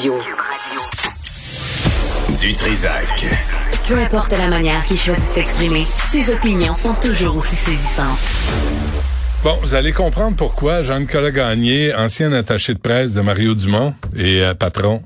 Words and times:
Radio. 0.00 0.18
Du 2.40 2.54
Trisac. 2.54 3.26
Peu 3.86 3.98
importe 3.98 4.32
la 4.32 4.48
manière 4.48 4.82
qu'il 4.86 4.96
choisit 4.96 5.28
de 5.28 5.30
s'exprimer, 5.30 5.84
ses 6.08 6.32
opinions 6.32 6.72
sont 6.72 6.94
toujours 6.94 7.36
aussi 7.36 7.54
saisissantes. 7.54 8.18
Bon, 9.44 9.58
vous 9.60 9.74
allez 9.74 9.92
comprendre 9.92 10.36
pourquoi 10.38 10.80
Jean-Nicolas 10.80 11.32
Gagné, 11.32 11.94
ancien 11.94 12.32
attaché 12.32 12.72
de 12.72 12.78
presse 12.78 13.12
de 13.12 13.20
Mario 13.20 13.54
Dumont 13.54 13.92
et 14.16 14.40
euh, 14.42 14.54
patron 14.54 15.02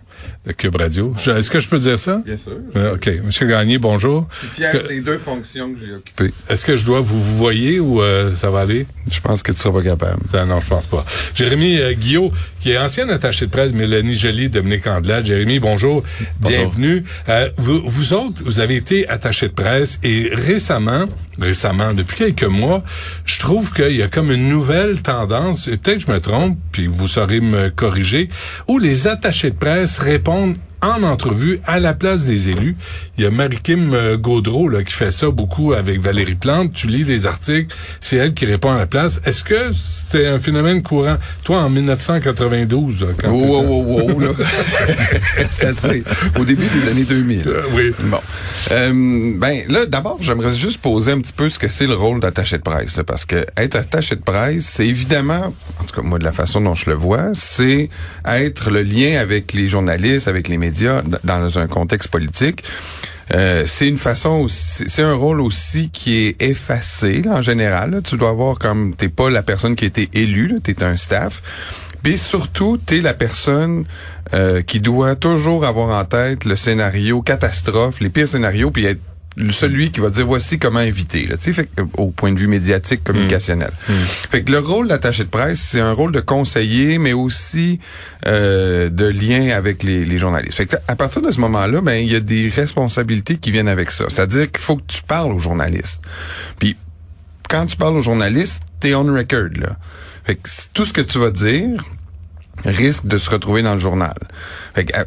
de 0.47 0.53
Cube 0.53 0.77
Radio. 0.77 1.15
Je- 1.19 1.31
Est-ce 1.31 1.51
que 1.51 1.61
je 1.61 1.69
peux 1.69 1.79
dire 1.79 1.99
ça? 1.99 2.23
Bien 2.25 2.37
sûr. 2.37 2.53
Euh, 2.77 2.95
OK. 2.95 3.11
Monsieur 3.25 3.47
Gagné, 3.47 3.79
bonjour. 3.79 4.27
Je 4.33 4.39
suis 4.39 4.49
fier 4.49 4.73
que, 4.73 4.89
des 4.89 5.01
deux 5.01 5.19
fonctions 5.19 5.73
que 5.73 5.79
j'ai 5.85 5.93
occupées. 5.95 6.33
est-ce 6.49 6.65
que 6.65 6.77
je 6.77 6.85
dois 6.85 7.01
vous 7.01 7.23
vous 7.23 7.37
voyez 7.37 7.81
ou 7.81 8.03
euh, 8.03 8.35
ça 8.35 8.51
va 8.51 8.61
aller? 8.61 8.87
Je 9.11 9.21
pense 9.21 9.43
que 9.43 9.53
tu 9.53 9.61
seras 9.61 9.75
pas 9.81 9.83
capable. 9.83 10.21
Ça, 10.31 10.45
non, 10.45 10.61
je 10.61 10.67
pense 10.69 10.87
pas. 10.87 11.05
Jérémy 11.35 11.79
euh, 11.79 11.93
Guillot, 11.95 12.33
qui 12.61 12.71
est 12.73 12.79
ancien 12.79 13.09
attaché 13.09 13.47
de 13.47 13.51
presse, 13.51 13.73
Mélanie 13.73 14.15
Joly, 14.15 14.49
Dominique 14.49 14.87
Andelade. 14.87 15.25
Jérémy, 15.27 15.59
bonjour. 15.61 16.03
Bienvenue. 16.41 17.05
Euh, 17.29 17.51
vous, 17.57 17.83
vous 17.85 18.13
autres, 18.13 18.43
vous 18.45 18.61
avez 18.61 18.77
été 18.77 19.09
attaché 19.09 19.49
de 19.49 19.53
presse 19.55 19.99
et 20.03 20.31
récemment, 20.33 21.05
récemment, 21.39 21.93
depuis 21.95 22.17
quelques 22.17 22.45
mois, 22.45 22.83
trouve 23.45 23.75
qu'il 23.75 23.95
y 23.95 24.03
a 24.03 24.09
comme 24.09 24.33
une 24.33 24.49
nouvelle 24.49 25.03
tendance, 25.03 25.69
et 25.69 25.77
peut-être 25.77 26.01
je 26.07 26.11
me 26.11 26.19
trompe, 26.19 26.57
puis 26.73 26.87
vous 26.87 27.07
saurez 27.07 27.41
me 27.41 27.69
corriger, 27.69 28.31
où 28.69 28.79
les 28.79 29.07
attachés 29.07 29.51
de 29.51 29.55
presse 29.55 29.99
répondent 29.99 30.57
en 30.85 31.03
entrevue 31.03 31.61
à 31.67 31.81
la 31.81 31.95
place 31.95 32.27
des 32.27 32.49
élus. 32.49 32.77
Il 33.17 33.25
y 33.25 33.27
a 33.27 33.31
Marie-Kim 33.31 33.95
euh, 33.95 34.17
Gaudreau 34.17 34.69
là, 34.69 34.83
qui 34.83 34.93
fait 34.93 35.11
ça 35.11 35.31
beaucoup 35.31 35.73
avec 35.73 36.01
Valérie 36.01 36.35
Plante. 36.35 36.73
Tu 36.73 36.89
lis 36.89 37.05
les 37.05 37.27
articles, 37.27 37.75
c'est 38.01 38.17
elle 38.17 38.35
qui 38.35 38.47
répond 38.47 38.71
à 38.71 38.79
la 38.79 38.87
place. 38.87 39.21
Est-ce 39.25 39.45
que 39.45 39.71
c'est 39.73 40.27
un 40.27 40.39
phénomène 40.39 40.83
courant? 40.83 41.17
Toi, 41.45 41.59
en 41.63 41.71
1992, 41.71 43.03
là, 43.03 43.09
quand 43.19 43.31
Oh, 43.33 43.65
oh, 43.67 43.85
oh, 43.89 44.11
oh, 44.15 44.21
là. 44.21 44.29
C'est 45.51 45.67
assez. 45.67 46.03
Au 46.39 46.45
début 46.45 46.67
des 46.67 46.91
années 46.91 47.05
2000. 47.05 47.43
Euh, 47.47 47.63
oui. 47.75 47.93
Bon. 48.05 48.21
Euh, 48.71 49.33
ben, 49.37 49.63
là, 49.69 49.87
d'abord, 49.87 50.19
j'aimerais 50.21 50.55
juste 50.55 50.81
poser 50.81 51.13
un 51.13 51.21
petit 51.21 51.33
peu 51.33 51.49
ce 51.49 51.59
que 51.59 51.69
c'est 51.69 51.87
le 51.87 51.95
rôle 51.95 52.21
d'attaché 52.21 52.59
de 52.59 52.63
presse. 52.63 52.97
là, 52.97 53.05
parce 53.05 53.25
que 53.25 53.45
être 53.57 53.77
attaché 53.77 54.17
de 54.17 54.23
presse, 54.23 54.65
c'est 54.65 54.87
évidemment, 54.87 55.53
en 55.81 55.85
tout 55.85 55.95
cas, 55.95 56.03
moi, 56.03 56.19
de 56.19 56.25
la 56.25 56.33
façon 56.33 56.61
dont 56.61 56.75
je 56.75 56.91
le 56.91 56.97
vois, 56.97 57.31
c'est 57.35 57.89
être 58.27 58.71
le 58.71 58.83
lien 58.83 59.21
avec 59.21 59.53
les 59.53 59.69
journalistes, 59.69 60.29
avec 60.29 60.49
les 60.49 60.59
médias, 60.59 60.74
dans 61.25 61.59
un 61.59 61.67
contexte 61.67 62.09
politique. 62.09 62.65
Euh, 63.33 63.63
c'est 63.67 63.89
une 63.89 63.97
façon 63.97 64.41
aussi, 64.43 64.85
c'est 64.87 65.03
un 65.03 65.15
rôle 65.15 65.41
aussi 65.41 65.89
qui 65.89 66.27
est 66.27 66.43
effacé 66.43 67.23
en 67.27 67.41
général. 67.41 68.03
Tu 68.05 68.17
dois 68.17 68.31
avoir 68.31 68.59
comme 68.59 68.95
t'es 68.95 69.09
pas 69.09 69.31
la 69.31 69.43
personne 69.43 69.77
qui 69.77 69.85
a 69.85 69.89
été 69.89 70.11
élue, 70.13 70.49
là, 70.49 70.57
t'es 70.63 70.83
un 70.83 70.97
staff. 70.97 71.43
Puis 72.03 72.19
surtout, 72.19 72.77
t'es 72.77 73.01
la 73.01 73.15
personne 73.15 73.87
euh, 74.35 74.61
qui 74.61 74.81
doit 74.81 75.15
toujours 75.15 75.65
avoir 75.65 75.99
en 75.99 76.05
tête 76.05 76.45
le 76.45 76.55
scénario 76.55 77.23
catastrophe, 77.23 78.01
les 78.01 78.11
pires 78.11 78.29
scénarios, 78.29 78.71
puis 78.71 78.85
être 78.85 79.01
celui 79.51 79.91
qui 79.91 80.01
va 80.01 80.11
dire 80.11 80.27
voici 80.27 80.59
comment 80.59 80.81
éviter, 80.81 81.27
là, 81.27 81.37
tu 81.37 81.45
sais, 81.45 81.53
fait 81.53 81.69
au 81.97 82.11
point 82.11 82.33
de 82.33 82.39
vue 82.39 82.47
médiatique, 82.47 83.03
communicationnel. 83.03 83.71
Fait 84.31 84.43
que 84.43 84.53
le 84.53 84.61
rôle 84.61 84.89
d'attaché 84.89 85.25
de 85.25 85.29
presse, 85.29 85.61
c'est 85.61 85.81
un 85.81 85.93
rôle 85.93 86.13
de 86.13 86.21
conseiller, 86.21 86.99
mais 86.99 87.13
aussi 87.13 87.81
euh, 88.27 88.89
de 88.91 89.07
lien 89.07 89.51
avec 89.51 89.83
les, 89.83 90.05
les 90.05 90.19
journalistes. 90.19 90.55
Fait 90.55 90.67
que 90.67 90.77
à 90.87 90.97
partir 90.97 91.23
de 91.23 91.31
ce 91.31 91.41
moment-là, 91.41 91.81
ben 91.81 91.95
il 91.95 92.13
y 92.13 92.17
a 92.17 92.21
des 92.21 92.49
responsabilités 92.49 93.37
qui 93.37 93.51
viennent 93.51 93.69
avec 93.69 93.91
ça. 93.91 94.05
C'est-à-dire 94.09 94.51
qu'il 94.51 94.63
faut 94.63 94.77
que 94.77 94.87
tu 94.87 95.03
parles 95.03 95.33
aux 95.33 95.39
journalistes. 95.39 96.01
Puis 96.59 96.77
quand 97.49 97.67
tu 97.67 97.77
parles 97.77 97.97
aux 97.97 98.03
journalistes, 98.03 98.63
t'es 98.81 98.95
on 98.95 99.05
record 99.05 99.51
là. 99.57 99.77
Fait 100.25 100.37
que 100.37 100.49
tout 100.73 100.85
ce 100.85 100.93
que 100.93 101.03
tu 101.03 101.19
vas 101.19 101.31
dire 101.31 101.85
risque 102.65 103.07
de 103.07 103.19
se 103.19 103.31
retrouver 103.31 103.63
dans 103.63 103.75
le 103.75 103.81
journal. 103.81 104.15
Fait 104.75 104.85
que, 104.85 104.99
euh, 104.99 105.05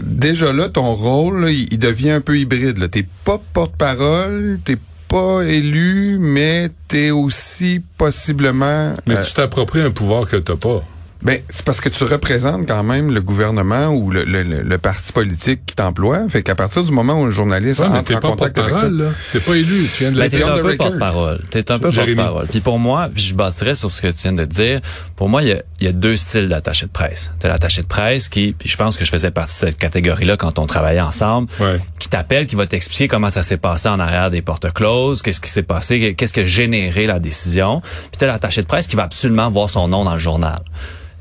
déjà 0.00 0.52
là, 0.52 0.68
ton 0.68 0.94
rôle, 0.94 1.44
là, 1.44 1.50
il, 1.50 1.78
devient 1.78 2.10
un 2.10 2.20
peu 2.20 2.38
hybride. 2.38 2.90
T'es 2.90 3.06
pas 3.24 3.40
porte-parole, 3.52 4.58
t'es 4.64 4.76
pas 5.08 5.42
élu, 5.42 6.18
mais 6.20 6.70
t'es 6.86 7.10
aussi 7.10 7.80
possiblement. 7.96 8.94
Mais 9.06 9.16
euh, 9.16 9.22
tu 9.22 9.32
t'appropries 9.32 9.80
un 9.80 9.90
pouvoir 9.90 10.28
que 10.28 10.36
t'as 10.36 10.56
pas. 10.56 10.82
Ben, 11.22 11.40
c'est 11.50 11.64
parce 11.64 11.80
que 11.80 11.88
tu 11.88 12.04
représentes 12.04 12.66
quand 12.68 12.82
même 12.84 13.12
le 13.12 13.20
gouvernement 13.20 13.88
ou 13.88 14.10
le, 14.10 14.22
le- 14.24 14.42
le- 14.44 14.62
le 14.62 14.78
parti 14.78 15.12
politique 15.12 15.66
qui 15.66 15.74
t'emploie. 15.74 16.28
Fait 16.28 16.42
qu'à 16.44 16.54
partir 16.54 16.84
du 16.84 16.92
moment 16.92 17.14
où 17.20 17.24
un 17.26 17.30
journaliste 17.30 17.80
Ouais, 17.80 17.86
entre 17.88 18.14
en 18.14 18.20
pas 18.20 18.28
contact 18.28 18.58
avec 18.58 18.70
toi. 18.70 18.88
T'es 19.32 19.40
pas 19.40 19.56
élu. 19.56 19.88
Tu 19.92 20.04
viens 20.04 20.12
de 20.12 20.16
Ben, 20.16 20.24
le 20.24 20.30
t'es 20.30 20.42
un 20.44 20.58
peu 20.58 20.76
porte-parole. 20.76 21.40
T'es 21.50 21.70
un 21.72 21.78
peu 21.80 21.90
porte-parole. 21.90 22.46
Puis 22.46 22.60
pour 22.60 22.78
moi, 22.78 23.08
puis 23.12 23.24
je 23.24 23.34
bâtirais 23.34 23.74
sur 23.74 23.90
ce 23.90 24.00
que 24.00 24.08
tu 24.08 24.22
viens 24.22 24.32
de 24.32 24.44
dire. 24.44 24.80
Pour 25.16 25.28
moi, 25.28 25.42
il 25.42 25.48
y 25.48 25.52
a, 25.52 25.62
il 25.80 25.86
y 25.86 25.88
a 25.88 25.92
deux 25.92 26.16
styles 26.16 26.48
d'attaché 26.48 26.86
de 26.86 26.90
presse. 26.92 27.30
T'as 27.40 27.48
l'attaché 27.48 27.82
de 27.82 27.86
presse 27.88 28.28
qui, 28.28 28.54
puis 28.56 28.68
je 28.68 28.76
pense 28.76 28.96
que 28.96 29.04
je 29.04 29.10
faisais 29.10 29.30
partie 29.32 29.54
de 29.54 29.58
cette 29.70 29.78
catégorie-là 29.78 30.36
quand 30.36 30.58
on 30.60 30.66
travaillait 30.66 31.00
ensemble, 31.00 31.48
Ouais. 31.58 31.80
qui 31.98 32.08
t'appelle, 32.08 32.46
qui 32.46 32.54
va 32.54 32.66
t'expliquer 32.66 33.08
comment 33.08 33.30
ça 33.30 33.42
s'est 33.42 33.56
passé 33.56 33.88
en 33.88 33.98
arrière 33.98 34.30
des 34.30 34.42
portes 34.42 34.72
closes, 34.72 35.22
qu'est-ce 35.22 35.40
qui 35.40 35.50
s'est 35.50 35.62
passé, 35.64 36.14
qu'est-ce 36.14 36.32
qui 36.32 36.40
a 36.40 36.44
généré 36.46 37.06
la 37.06 37.18
décision. 37.18 37.80
Puis 37.80 38.18
t'as 38.18 38.26
l'attaché 38.28 38.62
de 38.62 38.66
presse 38.66 38.86
qui 38.86 38.94
va 38.94 39.02
absolument 39.02 39.50
voir 39.50 39.68
son 39.68 39.88
nom 39.88 40.04
dans 40.04 40.12
le 40.14 40.18
journal. 40.20 40.58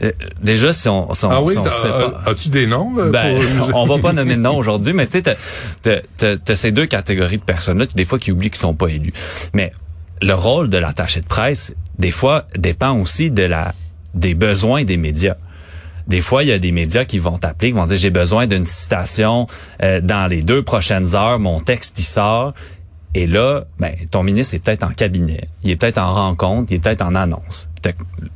Euh, 0.03 0.11
déjà, 0.41 0.73
si 0.73 0.87
on, 0.89 1.13
si 1.15 1.25
on, 1.25 1.31
Ah 1.31 1.41
oui, 1.41 1.53
si 1.53 1.57
on 1.57 1.63
t'as- 1.63 1.71
sait 1.71 1.87
pas- 1.89 2.21
as- 2.25 2.29
as-tu 2.29 2.49
des 2.49 2.67
noms? 2.67 2.93
euh, 2.99 3.09
ben, 3.09 3.39
pour 3.71 3.75
on 3.75 3.87
va 3.87 3.97
pas 3.99 4.13
nommer 4.13 4.35
de 4.35 4.41
nom 4.41 4.55
aujourd'hui, 4.57 4.93
mais 4.93 5.07
tu 5.07 5.21
sais, 5.23 5.35
t'as- 5.81 6.55
ces 6.55 6.71
deux 6.71 6.85
catégories 6.85 7.37
de 7.37 7.43
personnes-là, 7.43 7.87
qui, 7.87 7.95
des 7.95 8.05
fois, 8.05 8.19
qui 8.19 8.31
oublient 8.31 8.49
qu'ils 8.51 8.59
sont 8.59 8.75
pas 8.75 8.87
élus. 8.89 9.13
Mais 9.53 9.71
le 10.21 10.33
rôle 10.33 10.69
de 10.69 10.77
l'attaché 10.77 11.21
de 11.21 11.25
presse, 11.25 11.75
des 11.97 12.11
fois, 12.11 12.45
dépend 12.55 12.91
aussi 12.99 13.31
de 13.31 13.43
la 13.43 13.73
des 14.13 14.33
besoins 14.35 14.83
des 14.83 14.97
médias. 14.97 15.35
Des 16.07 16.21
fois, 16.21 16.41
il 16.43 16.49
y 16.49 16.51
a 16.53 16.59
des 16.59 16.71
médias 16.71 17.03
qui 17.05 17.19
vont 17.19 17.37
t'appeler, 17.37 17.71
qui 17.71 17.77
vont 17.77 17.85
dire 17.85 17.97
j'ai 17.97 18.09
besoin 18.09 18.47
d'une 18.47 18.65
citation 18.65 19.45
euh, 19.83 19.99
dans 20.01 20.27
les 20.27 20.41
deux 20.41 20.61
prochaines 20.63 21.15
heures, 21.15 21.37
mon 21.39 21.59
texte 21.59 21.99
il 21.99 22.03
sort. 22.03 22.53
Et 23.13 23.25
là, 23.27 23.63
ben, 23.79 23.93
ton 24.11 24.21
ministre 24.23 24.53
est 24.55 24.59
peut-être 24.59 24.83
en 24.83 24.89
cabinet, 24.91 25.47
il 25.63 25.71
est 25.71 25.75
peut-être 25.75 25.97
en 25.97 26.13
rencontre, 26.13 26.71
il 26.71 26.75
est 26.75 26.79
peut-être 26.79 27.01
en 27.01 27.15
annonce. 27.15 27.67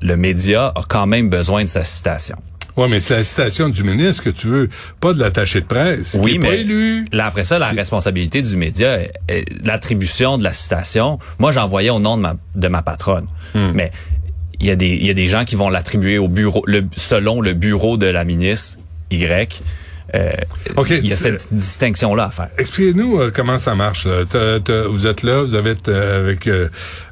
Le 0.02 0.16
média 0.18 0.68
a 0.76 0.82
quand 0.88 1.08
même 1.08 1.30
besoin 1.30 1.64
de 1.64 1.70
sa 1.70 1.84
citation. 1.84 2.36
Ouais, 2.78 2.88
mais 2.88 3.02
c'est 3.02 3.16
la 3.16 3.24
citation 3.24 3.68
du 3.68 3.84
ministre 3.84 4.24
que 4.24 4.30
tu 4.30 4.48
veux, 4.48 4.70
pas 5.02 5.14
de 5.14 5.20
l'attaché 5.20 5.60
de 5.60 5.66
presse. 5.66 6.18
Oui, 6.24 6.38
mais 6.40 6.48
pas 6.48 6.56
élu. 6.56 7.06
là 7.12 7.26
après 7.26 7.44
ça, 7.44 7.60
la 7.60 7.68
responsabilité 7.70 8.42
du 8.42 8.56
média, 8.56 8.98
l'attribution 9.64 10.38
de 10.38 10.44
la 10.44 10.54
citation. 10.54 11.20
Moi, 11.40 11.52
j'envoyais 11.52 11.90
au 11.90 12.00
nom 12.00 12.16
de 12.18 12.22
ma 12.22 12.36
de 12.56 12.68
ma 12.68 12.82
patronne, 12.82 13.28
Hmm. 13.54 13.72
mais 13.74 13.92
il 14.62 14.68
y 14.68 14.72
a 14.72 14.76
des 14.78 14.88
il 14.90 15.06
y 15.06 15.10
a 15.10 15.14
des 15.14 15.28
gens 15.28 15.44
qui 15.44 15.56
vont 15.56 15.70
l'attribuer 15.70 16.18
au 16.18 16.30
bureau, 16.30 16.64
le, 16.66 16.84
selon 16.96 17.42
le 17.42 17.54
bureau 17.54 17.98
de 17.98 18.06
la 18.08 18.24
ministre 18.24 18.80
Y. 19.12 19.62
Euh, 20.14 20.32
OK, 20.76 20.90
il 20.90 21.08
y 21.08 21.14
a 21.14 21.16
cette 21.16 21.48
distinction 21.54 22.14
là 22.16 22.26
à 22.26 22.32
faire. 22.32 22.50
Expliquez-nous 22.58 23.18
euh, 23.20 23.32
comment 23.34 23.58
ça 23.58 23.76
marche. 23.76 24.06
Là. 24.06 24.24
Vous 24.90 25.08
êtes 25.08 25.24
là, 25.24 25.42
vous 25.42 25.56
avez 25.56 25.74
euh, 25.88 26.26
avec 26.26 26.48
euh, 26.48 26.68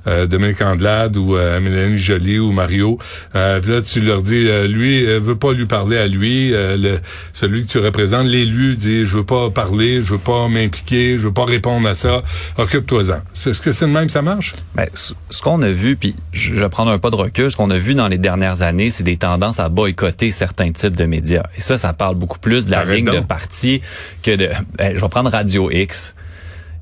Dominique 0.05 0.61
Andelade 0.61 1.17
ou 1.17 1.35
euh, 1.35 1.59
Mélanie 1.59 1.97
Joly 1.97 2.39
ou 2.39 2.51
Mario. 2.51 2.97
Euh, 3.35 3.59
puis 3.59 3.71
là, 3.71 3.81
tu 3.81 4.01
leur 4.01 4.21
dis, 4.21 4.47
euh, 4.47 4.67
lui, 4.67 5.05
euh, 5.05 5.19
veut 5.19 5.35
pas 5.35 5.53
lui 5.53 5.65
parler 5.65 5.97
à 5.97 6.07
lui. 6.07 6.53
euh, 6.53 6.77
le, 6.77 6.99
celui 7.33 7.65
que 7.65 7.71
tu 7.71 7.79
représentes, 7.79 8.27
l'élu, 8.27 8.75
dit, 8.75 9.05
je 9.05 9.17
veux 9.17 9.23
pas 9.23 9.49
parler, 9.49 10.01
je 10.01 10.13
veux 10.13 10.19
pas 10.19 10.47
m'impliquer, 10.47 11.17
je 11.17 11.27
veux 11.27 11.33
pas 11.33 11.45
répondre 11.45 11.87
à 11.87 11.93
ça. 11.95 12.23
Occupe-toi-en. 12.57 13.21
Est-ce 13.33 13.61
que 13.61 13.71
c'est 13.71 13.85
de 13.85 13.91
même 13.91 14.05
que 14.07 14.11
ça 14.11 14.21
marche? 14.21 14.53
Ben, 14.75 14.87
ce 14.93 15.13
ce 15.29 15.41
qu'on 15.41 15.61
a 15.61 15.71
vu, 15.71 15.95
puis 15.95 16.15
je 16.33 16.49
je 16.59 16.59
vais 16.65 16.69
prendre 16.69 16.91
un 16.91 16.99
pas 16.99 17.09
de 17.09 17.15
recul, 17.15 17.49
ce 17.49 17.55
qu'on 17.55 17.69
a 17.69 17.77
vu 17.77 17.93
dans 17.93 18.09
les 18.09 18.17
dernières 18.17 18.61
années, 18.61 18.91
c'est 18.91 19.03
des 19.03 19.15
tendances 19.15 19.59
à 19.61 19.69
boycotter 19.69 20.31
certains 20.31 20.71
types 20.71 20.97
de 20.97 21.05
médias. 21.05 21.43
Et 21.57 21.61
ça, 21.61 21.77
ça 21.77 21.93
parle 21.93 22.15
beaucoup 22.15 22.39
plus 22.39 22.65
de 22.65 22.71
la 22.71 22.79
Arrête 22.79 22.97
ligne 22.97 23.11
de 23.11 23.19
parti 23.19 23.81
que 24.21 24.35
de... 24.35 24.49
Ben, 24.77 24.95
je 24.95 24.99
vais 24.99 25.09
prendre 25.09 25.29
Radio 25.31 25.71
X. 25.71 26.15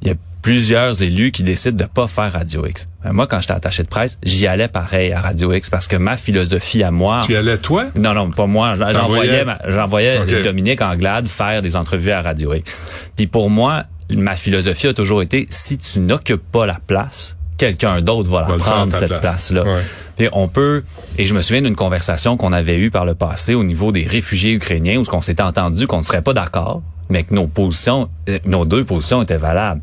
Il 0.01 0.07
y 0.07 0.11
a 0.11 0.15
plusieurs 0.47 1.03
élus 1.03 1.31
qui 1.31 1.43
décident 1.43 1.75
de 1.75 1.83
pas 1.83 2.07
faire 2.07 2.31
Radio 2.31 2.65
X. 2.65 2.87
Ben, 3.03 3.11
moi, 3.11 3.27
quand 3.27 3.41
j'étais 3.41 3.53
attaché 3.53 3.83
de 3.83 3.89
presse, 3.89 4.17
j'y 4.23 4.47
allais 4.47 4.69
pareil 4.69 5.11
à 5.11 5.19
Radio 5.19 5.51
X 5.51 5.69
parce 5.69 5.89
que 5.89 5.97
ma 5.97 6.15
philosophie 6.15 6.83
à 6.83 6.91
moi... 6.91 7.19
Tu 7.25 7.33
y 7.33 7.35
allais 7.35 7.57
toi? 7.57 7.83
Non, 7.97 8.13
non, 8.13 8.31
pas 8.31 8.47
moi. 8.47 8.75
J'envoyais. 8.77 10.41
Dominique 10.43 10.81
Anglade 10.81 11.27
faire 11.27 11.61
des 11.61 11.75
entrevues 11.75 12.11
à 12.11 12.21
Radio 12.21 12.53
X. 12.53 12.71
Puis 13.17 13.27
pour 13.27 13.49
moi, 13.49 13.83
ma 14.09 14.37
philosophie 14.37 14.87
a 14.87 14.93
toujours 14.93 15.21
été, 15.21 15.45
si 15.49 15.77
tu 15.77 15.99
n'occupes 15.99 16.49
pas 16.49 16.65
la 16.65 16.79
place, 16.87 17.35
quelqu'un 17.57 18.01
d'autre 18.01 18.29
va 18.29 18.47
la 18.47 18.55
prendre, 18.55 18.93
cette 18.93 19.09
place. 19.09 19.19
place-là. 19.51 19.63
Ouais. 19.63 19.81
Puis 20.17 20.29
on 20.31 20.47
peut, 20.47 20.83
et 21.17 21.25
je 21.25 21.33
me 21.33 21.41
souviens 21.41 21.61
d'une 21.61 21.75
conversation 21.75 22.37
qu'on 22.37 22.53
avait 22.53 22.77
eue 22.77 22.89
par 22.89 23.03
le 23.03 23.15
passé 23.15 23.53
au 23.53 23.65
niveau 23.65 23.91
des 23.91 24.07
réfugiés 24.07 24.53
ukrainiens, 24.53 24.97
où 24.97 25.03
qu'on 25.03 25.21
s'était 25.21 25.43
entendu 25.43 25.87
qu'on 25.87 25.99
ne 25.99 26.05
serait 26.05 26.21
pas 26.21 26.33
d'accord, 26.33 26.83
mais 27.09 27.23
que 27.23 27.33
nos 27.33 27.47
positions, 27.47 28.09
euh, 28.29 28.39
nos 28.45 28.65
deux 28.65 28.83
positions 28.85 29.21
étaient 29.21 29.37
valables. 29.37 29.81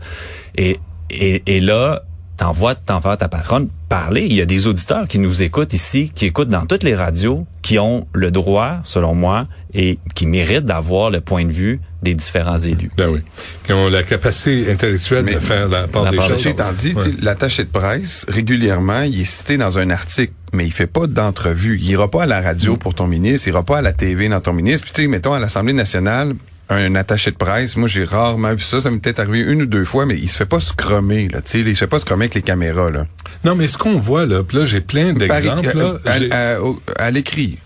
Et, 0.57 0.79
et, 1.11 1.43
et 1.47 1.61
là, 1.61 2.03
t'envoies 2.37 2.75
t'envoies 2.75 3.17
ta 3.17 3.29
patronne 3.29 3.69
parler. 3.89 4.23
Il 4.29 4.35
y 4.35 4.41
a 4.41 4.47
des 4.47 4.67
auditeurs 4.67 5.07
qui 5.07 5.19
nous 5.21 5.43
écoutent 5.43 5.73
ici, 5.73 6.11
qui 6.15 6.27
écoutent 6.27 6.49
dans 6.49 6.67
toutes 6.67 6.83
les 6.83 6.95
radios, 6.97 7.47
qui 7.63 7.79
ont 7.79 8.07
le 8.13 8.31
droit, 8.33 8.81
selon 8.85 9.15
moi, 9.15 9.47
et 9.73 9.99
qui 10.15 10.27
méritent 10.27 10.65
d'avoir 10.67 11.11
le 11.11 11.21
point 11.21 11.45
de 11.45 11.53
vue 11.53 11.81
des 12.03 12.15
différents 12.15 12.59
élus. 12.59 12.91
Ben 12.97 13.09
oui. 13.09 13.21
Qui 13.65 13.73
ont 13.73 13.89
la 13.89 14.03
capacité 14.03 14.71
intellectuelle 14.71 15.25
Mais- 15.25 15.35
de 15.35 15.39
faire 15.41 15.69
la 15.69 15.87
part 15.87 16.05
La 16.05 16.11
des 16.11 16.17
part 16.17 16.27
des 16.27 16.33
choses. 16.35 16.43
Ceci 16.43 16.49
étant 16.55 16.73
dit, 16.73 16.95
tu 16.95 17.01
sais, 17.03 17.11
l'attaché 17.23 17.65
de 17.65 17.69
presse, 17.71 18.27
régulièrement, 18.29 19.03
il 19.03 19.21
est 19.21 19.25
cité 19.25 19.57
dans 19.57 19.79
un 19.79 19.91
article, 19.91 20.33
mais 20.53 20.67
il 20.67 20.73
fait 20.73 20.87
pas 20.89 21.07
d'entrevue. 21.07 21.79
Il 21.81 21.89
ira 21.89 22.11
pas 22.11 22.25
à 22.25 22.27
la 22.27 22.41
radio 22.41 22.77
pour 22.77 22.95
ton 22.95 23.07
ministre, 23.07 23.47
il 23.49 23.51
ira 23.51 23.63
pas 23.63 23.79
à 23.79 23.83
la 23.83 23.93
TV 23.93 24.29
dans 24.29 24.41
ton 24.41 24.53
ministre. 24.53 24.85
Puis 24.85 24.93
tu 24.95 25.03
sais, 25.03 25.09
mettons, 25.09 25.33
à 25.33 25.39
l'Assemblée 25.39 25.73
nationale, 25.73 26.35
un 26.71 26.95
attaché 26.95 27.31
de 27.31 27.37
presse, 27.37 27.77
moi 27.77 27.89
j'ai 27.89 28.05
rarement 28.05 28.53
vu 28.55 28.63
ça, 28.63 28.81
ça 28.81 28.91
m'est 28.91 28.99
peut-être 28.99 29.19
arrivé 29.21 29.41
une 29.41 29.63
ou 29.63 29.67
deux 29.67 29.85
fois, 29.85 30.07
mais 30.07 30.17
il 30.17 30.29
se 30.29 30.37
fait 30.39 30.47
pas 30.47 30.61
scrummer, 30.61 31.29
là, 31.29 31.43
tu 31.43 31.51
sais, 31.51 31.61
il 31.61 31.75
se 31.75 31.81
fait 31.81 31.87
pas 31.87 32.01
scrummer 32.01 32.25
avec 32.25 32.35
les 32.35 32.43
caméras, 32.43 32.91
là. 32.91 33.07
Non, 33.45 33.55
mais 33.55 33.69
ce 33.69 33.77
qu'on 33.77 33.99
voit, 33.99 34.25
là, 34.27 34.43
là, 34.53 34.65
j'ai 34.65 34.81
plein 34.81 35.13
d'exemples, 35.13 35.77
là. 35.77 35.99
euh, 36.07 36.73
à- 36.99 37.11
l'écrit. 37.11 37.59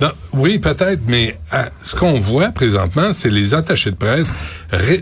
Non, 0.00 0.10
oui, 0.32 0.58
peut-être, 0.58 1.00
mais 1.06 1.38
euh, 1.52 1.64
ce 1.80 1.94
qu'on 1.96 2.18
voit 2.18 2.48
présentement, 2.48 3.12
c'est 3.12 3.30
les 3.30 3.54
attachés 3.54 3.90
de 3.90 3.96
presse 3.96 4.32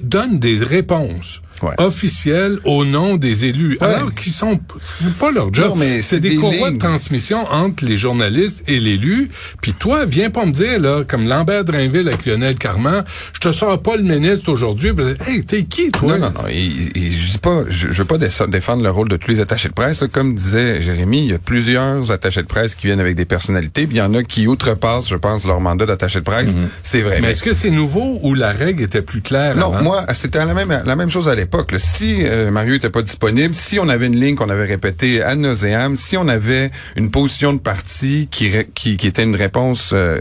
donnent 0.03 0.39
des 0.39 0.57
réponses 0.63 1.41
Ouais. 1.63 1.75
officielles 1.79 2.59
au 2.65 2.85
nom 2.85 3.17
des 3.17 3.45
élus, 3.45 3.79
Ouais. 3.81 3.87
alors 3.89 4.13
qu'ils 4.15 4.33
sont, 4.33 4.59
c'est 4.81 5.13
pas 5.15 5.31
leur 5.31 5.53
job. 5.55 5.79
C'est 6.03 6.19
des, 6.21 6.31
des 6.31 6.37
courroies 6.37 6.69
lignes. 6.71 6.79
de 6.79 6.83
transmission 6.83 7.47
entre 7.51 7.85
les 7.85 7.97
journalistes 7.97 8.65
et 8.67 8.81
l'élu. 8.81 9.31
Puis 9.61 9.73
toi, 9.73 10.05
viens 10.07 10.31
pas 10.31 10.45
me 10.45 10.51
dire 10.53 10.81
là, 10.81 11.05
comme 11.07 11.29
Lambert 11.29 11.65
Drainville 11.65 12.09
avec 12.09 12.27
Lionel 12.27 12.57
Carman, 12.57 13.05
je 13.35 13.39
te 13.39 13.53
sors 13.53 13.81
pas 13.81 13.97
le 13.97 14.03
ministre 14.03 14.51
aujourd'hui. 14.51 14.91
Hey, 15.27 15.45
t'es 15.45 15.63
qui 15.65 15.91
toi? 15.93 16.19
Non, 16.19 16.27
non, 16.31 16.33
non. 16.43 16.49
Je 16.49 17.31
dis 17.33 17.39
pas, 17.39 17.61
je, 17.69 17.89
je 17.91 18.03
veux 18.03 18.09
pas 18.09 18.19
défendre 18.19 18.83
le 18.83 18.91
rôle 18.91 19.09
de 19.09 19.17
tous 19.17 19.31
les 19.31 19.41
attachés 19.41 19.69
de 19.69 19.75
presse. 19.75 20.05
Comme 20.11 20.35
disait 20.35 20.81
Jérémy, 20.83 21.19
il 21.19 21.31
y 21.31 21.35
a 21.35 21.39
plusieurs 21.39 22.11
attachés 22.11 22.43
de 22.43 22.47
presse 22.49 22.75
qui 22.75 22.87
viennent 22.89 23.01
avec 23.01 23.15
des 23.15 23.25
personnalités. 23.25 23.87
Puis 23.87 23.97
il 23.97 23.99
y 23.99 24.03
en 24.03 24.15
a 24.15 24.23
qui 24.23 24.47
outrepassent, 24.47 25.09
je 25.09 25.17
pense, 25.17 25.45
leur 25.47 25.61
mandat 25.61 25.87
d'attaché 25.87 26.19
de 26.19 26.25
presse. 26.25 26.57
C'est 26.83 27.03
vrai. 27.03 27.17
Mais 27.17 27.21
Mais- 27.29 27.31
est-ce 27.33 27.43
que 27.43 27.53
c'est 27.53 27.71
nouveau 27.71 28.19
ou 28.23 28.35
la 28.35 28.51
règle 28.53 28.83
était 28.83 29.03
plus 29.03 29.21
claire 29.21 29.55
non, 29.57 29.73
avant? 29.73 29.83
moi, 29.83 30.05
c'était 30.15 30.45
la 30.45 30.55
même, 30.55 30.83
la 30.85 30.97
même 30.97 31.11
chose 31.11 31.29
à 31.29 31.35
l'époque. 31.35 31.52
Si 31.77 32.25
euh, 32.25 32.51
Mario 32.51 32.75
était 32.75 32.91
pas 32.91 33.03
disponible, 33.03 33.55
si 33.55 33.79
on 33.79 33.89
avait 33.89 34.07
une 34.07 34.19
ligne 34.19 34.37
qu'on 34.37 34.49
avait 34.49 34.65
répétée 34.65 35.23
ad 35.23 35.39
nauseam, 35.39 35.97
si 35.97 36.17
on 36.17 36.27
avait 36.29 36.71
une 36.97 37.11
position 37.11 37.53
de 37.53 37.59
parti 37.59 38.29
qui, 38.31 38.51
qui, 38.75 38.97
qui 38.97 39.07
était 39.07 39.23
une 39.23 39.37
réponse 39.37 39.93
euh, 39.93 40.19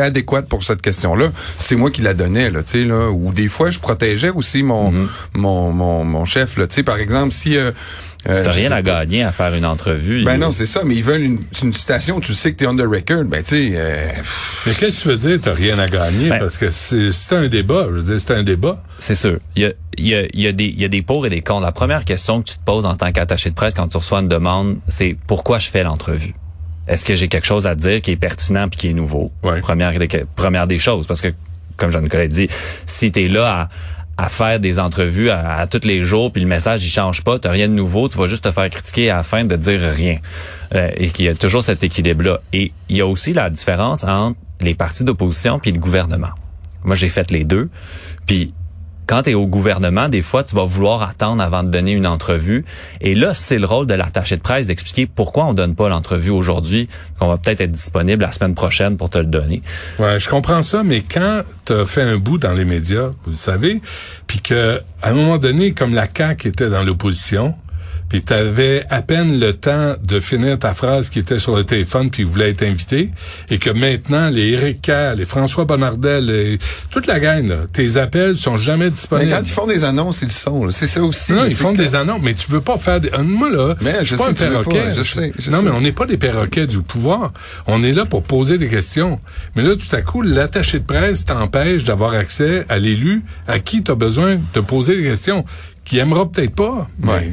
adéquate 0.00 0.48
pour 0.48 0.64
cette 0.64 0.82
question-là, 0.82 1.30
c'est 1.58 1.76
moi 1.76 1.90
qui 1.90 2.02
la 2.02 2.14
donnais. 2.14 2.50
Là, 2.50 2.62
tu 2.62 2.72
sais, 2.72 2.84
là, 2.84 3.10
ou 3.10 3.32
des 3.32 3.48
fois, 3.48 3.70
je 3.70 3.78
protégeais 3.78 4.30
aussi 4.30 4.62
mon, 4.62 4.92
mon, 5.34 5.70
mon, 5.70 6.04
mon 6.04 6.24
chef. 6.24 6.56
Là, 6.56 6.66
Tu 6.66 6.74
sais, 6.76 6.82
par 6.82 6.98
exemple, 6.98 7.32
si... 7.32 7.56
Euh, 7.56 7.70
euh, 8.28 8.34
Si 8.34 8.42
rien 8.48 8.72
à 8.72 8.82
gagner 8.82 9.22
à 9.22 9.32
faire 9.32 9.54
une 9.54 9.66
entrevue. 9.66 10.24
Ben 10.24 10.34
il- 10.34 10.40
non, 10.40 10.52
c'est 10.52 10.66
ça, 10.66 10.82
mais 10.84 10.94
ils 10.94 11.04
veulent 11.04 11.22
une, 11.22 11.40
une 11.62 11.74
citation, 11.74 12.20
tu 12.20 12.34
sais 12.34 12.52
que 12.52 12.56
t'es 12.58 12.66
on 12.66 12.74
the 12.76 12.80
record, 12.82 13.24
ben 13.24 13.42
tu 13.42 13.56
sais... 13.56 13.72
euh, 13.74 14.08
Mais 14.66 14.72
qu'est-ce 14.74 14.98
que 14.98 15.02
tu 15.02 15.08
veux 15.08 15.16
dire, 15.16 15.38
t'as 15.42 15.54
rien 15.54 15.78
à 15.78 15.86
gagner? 15.86 16.28
Ben- 16.30 16.38
parce 16.38 16.58
que 16.58 16.70
c'est 16.70 17.12
c'est 17.12 17.34
un 17.36 17.48
débat. 17.48 17.86
Je 17.90 17.94
veux 17.96 18.02
dire, 18.02 18.16
c'est 18.20 18.34
un 18.34 18.42
débat. 18.42 18.82
C'est 18.98 19.14
sûr. 19.14 19.38
Il 19.56 19.62
y 19.62 19.66
a, 19.66 19.72
il 19.98 20.06
y, 20.08 20.14
a, 20.14 20.22
il 20.32 20.40
y, 20.40 20.46
a 20.46 20.52
des, 20.52 20.64
il 20.64 20.80
y 20.80 20.84
a 20.84 20.88
des 20.88 21.02
pour 21.02 21.26
et 21.26 21.30
des 21.30 21.40
contre. 21.42 21.62
La 21.62 21.72
première 21.72 22.04
question 22.04 22.42
que 22.42 22.48
tu 22.50 22.54
te 22.56 22.64
poses 22.64 22.84
en 22.86 22.94
tant 22.96 23.12
qu'attaché 23.12 23.50
de 23.50 23.54
presse 23.54 23.74
quand 23.74 23.88
tu 23.88 23.96
reçois 23.96 24.20
une 24.20 24.28
demande, 24.28 24.78
c'est 24.88 25.16
pourquoi 25.26 25.58
je 25.58 25.68
fais 25.70 25.82
l'entrevue? 25.84 26.34
Est-ce 26.88 27.04
que 27.06 27.14
j'ai 27.14 27.28
quelque 27.28 27.46
chose 27.46 27.66
à 27.66 27.74
dire 27.74 28.02
qui 28.02 28.10
est 28.10 28.16
pertinent 28.16 28.68
puis 28.68 28.76
qui 28.78 28.88
est 28.88 28.92
nouveau? 28.92 29.30
Ouais. 29.42 29.60
Première, 29.60 29.98
des, 29.98 30.08
première 30.36 30.66
des 30.66 30.78
choses. 30.78 31.06
Parce 31.06 31.20
que, 31.22 31.28
comme 31.76 31.90
Jean-Nicolas 31.92 32.26
dit, 32.26 32.48
si 32.86 33.10
tu 33.10 33.22
es 33.24 33.28
là 33.28 33.60
à, 33.62 33.68
à 34.16 34.28
faire 34.28 34.60
des 34.60 34.78
entrevues 34.78 35.30
à, 35.30 35.66
tous 35.66 35.86
les 35.86 36.04
jours 36.04 36.30
puis 36.32 36.40
le 36.40 36.48
message 36.48 36.84
il 36.84 36.90
change 36.90 37.22
pas, 37.22 37.38
t'as 37.38 37.50
rien 37.50 37.68
de 37.68 37.72
nouveau, 37.74 38.08
tu 38.08 38.18
vas 38.18 38.26
juste 38.26 38.44
te 38.44 38.50
faire 38.50 38.70
critiquer 38.70 39.10
à 39.10 39.16
la 39.16 39.22
fin 39.22 39.44
de 39.44 39.56
dire 39.56 39.80
rien. 39.80 40.18
Euh, 40.74 40.90
et 40.96 41.10
qu'il 41.10 41.24
y 41.26 41.28
a 41.28 41.34
toujours 41.34 41.62
cet 41.62 41.84
équilibre-là. 41.84 42.40
Et 42.52 42.72
il 42.88 42.96
y 42.96 43.00
a 43.00 43.06
aussi 43.06 43.32
la 43.32 43.50
différence 43.50 44.04
entre 44.04 44.36
les 44.60 44.74
partis 44.74 45.04
d'opposition 45.04 45.58
puis 45.58 45.72
le 45.72 45.78
gouvernement. 45.78 46.30
Moi, 46.84 46.96
j'ai 46.96 47.08
fait 47.08 47.30
les 47.30 47.44
deux. 47.44 47.68
Puis 48.26 48.52
quand 49.06 49.22
tu 49.22 49.30
es 49.30 49.34
au 49.34 49.46
gouvernement, 49.46 50.08
des 50.08 50.22
fois, 50.22 50.44
tu 50.44 50.54
vas 50.54 50.64
vouloir 50.64 51.02
attendre 51.02 51.42
avant 51.42 51.62
de 51.62 51.68
donner 51.68 51.92
une 51.92 52.06
entrevue. 52.06 52.64
Et 53.00 53.14
là, 53.14 53.34
c'est 53.34 53.58
le 53.58 53.66
rôle 53.66 53.86
de 53.86 53.94
l'attaché 53.94 54.36
de 54.36 54.40
presse 54.40 54.66
d'expliquer 54.66 55.06
pourquoi 55.06 55.46
on 55.46 55.54
donne 55.54 55.74
pas 55.74 55.88
l'entrevue 55.88 56.30
aujourd'hui, 56.30 56.88
qu'on 57.18 57.28
va 57.28 57.36
peut-être 57.36 57.60
être 57.60 57.72
disponible 57.72 58.22
la 58.22 58.32
semaine 58.32 58.54
prochaine 58.54 58.96
pour 58.96 59.10
te 59.10 59.18
le 59.18 59.26
donner. 59.26 59.62
Ouais, 59.98 60.18
je 60.18 60.28
comprends 60.28 60.62
ça, 60.62 60.82
mais 60.82 61.02
quand 61.02 61.42
t'as 61.64 61.84
fait 61.84 62.02
un 62.02 62.16
bout 62.16 62.38
dans 62.38 62.52
les 62.52 62.64
médias, 62.64 63.10
vous 63.24 63.30
le 63.30 63.36
savez, 63.36 63.80
puis 64.26 64.40
que 64.40 64.80
à 65.02 65.10
un 65.10 65.14
moment 65.14 65.38
donné, 65.38 65.72
comme 65.72 65.94
la 65.94 66.06
CAQ 66.12 66.48
était 66.48 66.70
dans 66.70 66.82
l'opposition, 66.82 67.54
puis 68.14 68.22
t'avais 68.22 68.86
à 68.90 69.02
peine 69.02 69.40
le 69.40 69.54
temps 69.54 69.96
de 70.00 70.20
finir 70.20 70.56
ta 70.56 70.72
phrase 70.72 71.10
qui 71.10 71.18
était 71.18 71.40
sur 71.40 71.56
le 71.56 71.64
téléphone 71.64 72.10
puis 72.12 72.22
voulait 72.22 72.50
être 72.50 72.62
invité, 72.62 73.10
et 73.50 73.58
que 73.58 73.70
maintenant 73.70 74.30
les 74.30 74.50
Éric 74.52 74.82
Kerr, 74.82 75.16
les 75.16 75.24
François 75.24 75.64
Bonnardel, 75.64 76.26
les- 76.26 76.58
toute 76.92 77.08
la 77.08 77.18
gang, 77.18 77.44
là, 77.48 77.66
tes 77.72 77.96
appels 77.96 78.36
sont 78.36 78.56
jamais 78.56 78.84
mais 78.84 78.90
disponibles. 78.92 79.32
quand 79.32 79.42
ils 79.44 79.50
font 79.50 79.66
des 79.66 79.82
annonces, 79.82 80.22
ils 80.22 80.26
le 80.26 80.30
sont. 80.30 80.64
là. 80.66 80.70
C'est 80.70 80.86
ça 80.86 81.02
aussi. 81.02 81.32
Non, 81.32 81.44
ils 81.44 81.52
font 81.52 81.72
que- 81.72 81.78
des 81.78 81.96
annonces, 81.96 82.20
mais 82.22 82.34
tu 82.34 82.48
veux 82.52 82.60
pas 82.60 82.78
faire 82.78 83.00
des... 83.00 83.08
euh, 83.08 83.24
Moi, 83.24 83.50
là, 83.50 83.74
Mais 83.80 83.96
je 84.02 84.14
suis 84.14 84.16
pas 84.16 84.26
sais 84.26 84.30
un 84.30 84.34
tu 84.34 84.44
pas, 84.44 84.48
perroquet. 84.62 84.94
je 84.96 85.02
sais, 85.02 85.32
je 85.36 85.50
non, 85.50 85.58
sais. 85.58 85.64
mais 85.64 85.70
on 85.72 85.80
n'est 85.80 85.90
pas 85.90 86.06
des 86.06 86.16
perroquets 86.16 86.68
du 86.68 86.82
pouvoir. 86.82 87.32
On 87.66 87.82
est 87.82 87.90
là 87.92 88.04
pour 88.06 88.22
poser 88.22 88.58
des 88.58 88.68
questions. 88.68 89.18
Mais 89.56 89.64
là, 89.64 89.74
tout 89.74 89.92
à 89.96 90.02
coup, 90.02 90.22
l'attaché 90.22 90.78
de 90.78 90.84
presse 90.84 91.24
t'empêche 91.24 91.82
d'avoir 91.82 92.12
accès 92.12 92.64
à 92.68 92.78
l'élu 92.78 93.24
à 93.48 93.58
qui 93.58 93.82
tu 93.82 93.90
as 93.90 93.96
besoin 93.96 94.38
de 94.54 94.60
poser 94.60 94.98
des 94.98 95.02
questions, 95.02 95.44
qui 95.84 95.98
aimera 95.98 96.30
peut-être 96.30 96.54
pas. 96.54 96.86
mais- 97.00 97.10
Ouais. 97.12 97.32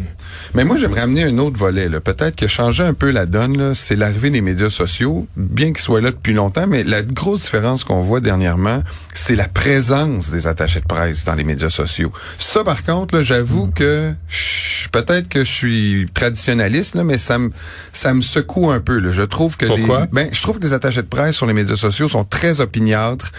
Mais 0.54 0.64
moi, 0.66 0.76
j'aimerais 0.78 1.02
amener 1.02 1.24
un 1.24 1.38
autre 1.38 1.58
volet. 1.58 1.88
là. 1.90 2.00
Peut-être 2.02 2.36
que 2.36 2.48
changer 2.48 2.84
un 2.84 2.94
peu 2.94 3.10
la 3.12 3.26
donne, 3.26 3.58
là, 3.58 3.74
c'est 3.74 3.96
l'arrivée 3.96 4.30
des 4.30 4.42
médias 4.42 4.70
sociaux, 4.70 5.28
bien 5.38 5.68
qu'ils 5.68 5.80
soient 5.82 6.02
là 6.02 6.12
depuis 6.12 6.34
longtemps, 6.34 6.68
mais 6.68 6.84
la 6.84 7.02
grosse 7.02 7.44
différence 7.44 7.84
qu'on 7.84 8.02
voit 8.02 8.20
dernièrement, 8.20 8.84
c'est 9.14 9.36
la 9.36 9.48
présence 9.48 10.30
des 10.32 10.48
attachés 10.48 10.82
de 10.82 10.86
presse 10.86 11.24
dans 11.24 11.36
les 11.36 11.44
médias 11.46 11.70
sociaux. 11.70 12.12
Ça, 12.38 12.64
par 12.64 12.84
contre, 12.84 13.16
là, 13.16 13.24
j'avoue 13.24 13.68
que 13.68 14.12
je- 14.28 14.90
peut-être 14.90 15.30
que 15.30 15.44
je 15.46 15.52
suis 15.52 16.06
traditionnaliste, 16.14 16.96
là, 16.96 17.04
mais 17.04 17.18
ça 17.18 17.38
me 17.38 17.52
ça 17.94 18.14
me 18.14 18.22
secoue 18.22 18.72
un 18.72 18.80
peu. 18.82 18.98
Là. 19.00 19.12
Je 19.12 19.22
trouve 19.22 19.56
que 19.58 19.66
Pourquoi? 19.66 20.02
les 20.02 20.08
ben, 20.12 20.28
je 20.32 20.42
trouve 20.42 20.60
que 20.60 20.64
les 20.66 20.74
attachés 20.74 21.02
de 21.02 21.08
presse 21.08 21.36
sur 21.36 21.46
les 21.46 21.54
médias 21.54 21.76
sociaux 21.78 22.08
sont 22.08 22.24
très 22.26 22.60
opiniâtres. 22.60 23.32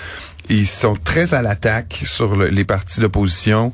Ils 0.48 0.66
sont 0.66 0.96
très 1.02 1.34
à 1.34 1.40
l'attaque 1.42 2.02
sur 2.04 2.36
le- 2.36 2.48
les 2.48 2.64
partis 2.64 3.00
d'opposition. 3.00 3.72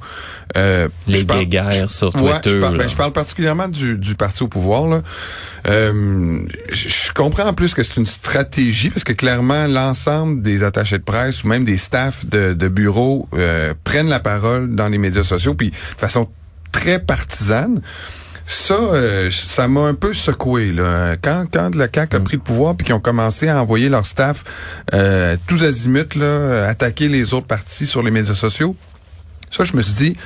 Euh, 0.56 0.88
Les 1.06 1.24
parle- 1.24 1.40
guéguerres 1.40 1.90
sur 1.90 2.14
Ouais, 2.16 2.32
Twitter. 2.40 2.50
je, 2.50 2.56
parle, 2.60 2.78
ben, 2.78 2.88
je 2.88 2.94
parle 2.96 3.12
particulièrement 3.12 3.68
du, 3.68 3.96
du 3.98 4.14
parti 4.14 4.42
au 4.42 4.48
pouvoir. 4.48 4.86
Là. 4.86 5.02
Euh, 5.66 6.40
je, 6.70 7.12
comprends 7.12 7.46
en 7.46 7.52
plus 7.54 7.74
que 7.74 7.82
c'est 7.82 7.96
une 7.96 8.06
stratégie 8.06 8.90
parce 8.90 9.04
que 9.04 9.12
clairement 9.12 9.66
l'ensemble 9.66 10.40
des 10.42 10.62
attachés 10.62 10.98
de 10.98 11.02
presse 11.02 11.42
ou 11.44 11.48
même 11.48 11.64
des 11.64 11.76
staffs 11.78 12.26
de, 12.26 12.52
de 12.54 12.68
bureau 12.68 13.28
euh, 13.34 13.74
prennent 13.84 14.08
la 14.08 14.20
parole 14.20 14.74
dans 14.74 14.88
les 14.88 14.98
médias 14.98 15.24
sociaux 15.24 15.54
puis 15.54 15.70
de 15.70 15.76
façon 15.98 16.28
très 16.72 16.98
partisane. 17.00 17.80
Ça, 18.50 18.74
euh, 18.74 19.28
ça 19.30 19.68
m'a 19.68 19.82
un 19.82 19.92
peu 19.94 20.14
secoué. 20.14 20.72
Là. 20.72 21.16
Quand, 21.20 21.44
quand 21.52 21.74
le 21.74 21.86
CAC 21.86 22.14
a 22.14 22.20
pris 22.20 22.36
le 22.38 22.42
pouvoir 22.42 22.74
puis 22.74 22.86
qu'ils 22.86 22.94
ont 22.94 23.00
commencé 23.00 23.46
à 23.48 23.60
envoyer 23.60 23.90
leur 23.90 24.06
staff 24.06 24.42
euh, 24.94 25.36
tous 25.46 25.62
azimuts, 25.64 26.14
là, 26.16 26.66
attaquer 26.66 27.08
les 27.08 27.34
autres 27.34 27.46
partis 27.46 27.86
sur 27.86 28.02
les 28.02 28.10
médias 28.10 28.32
sociaux, 28.34 28.74
ça, 29.50 29.64
je 29.64 29.76
me 29.76 29.82
suis 29.82 29.92
dit, 29.92 30.16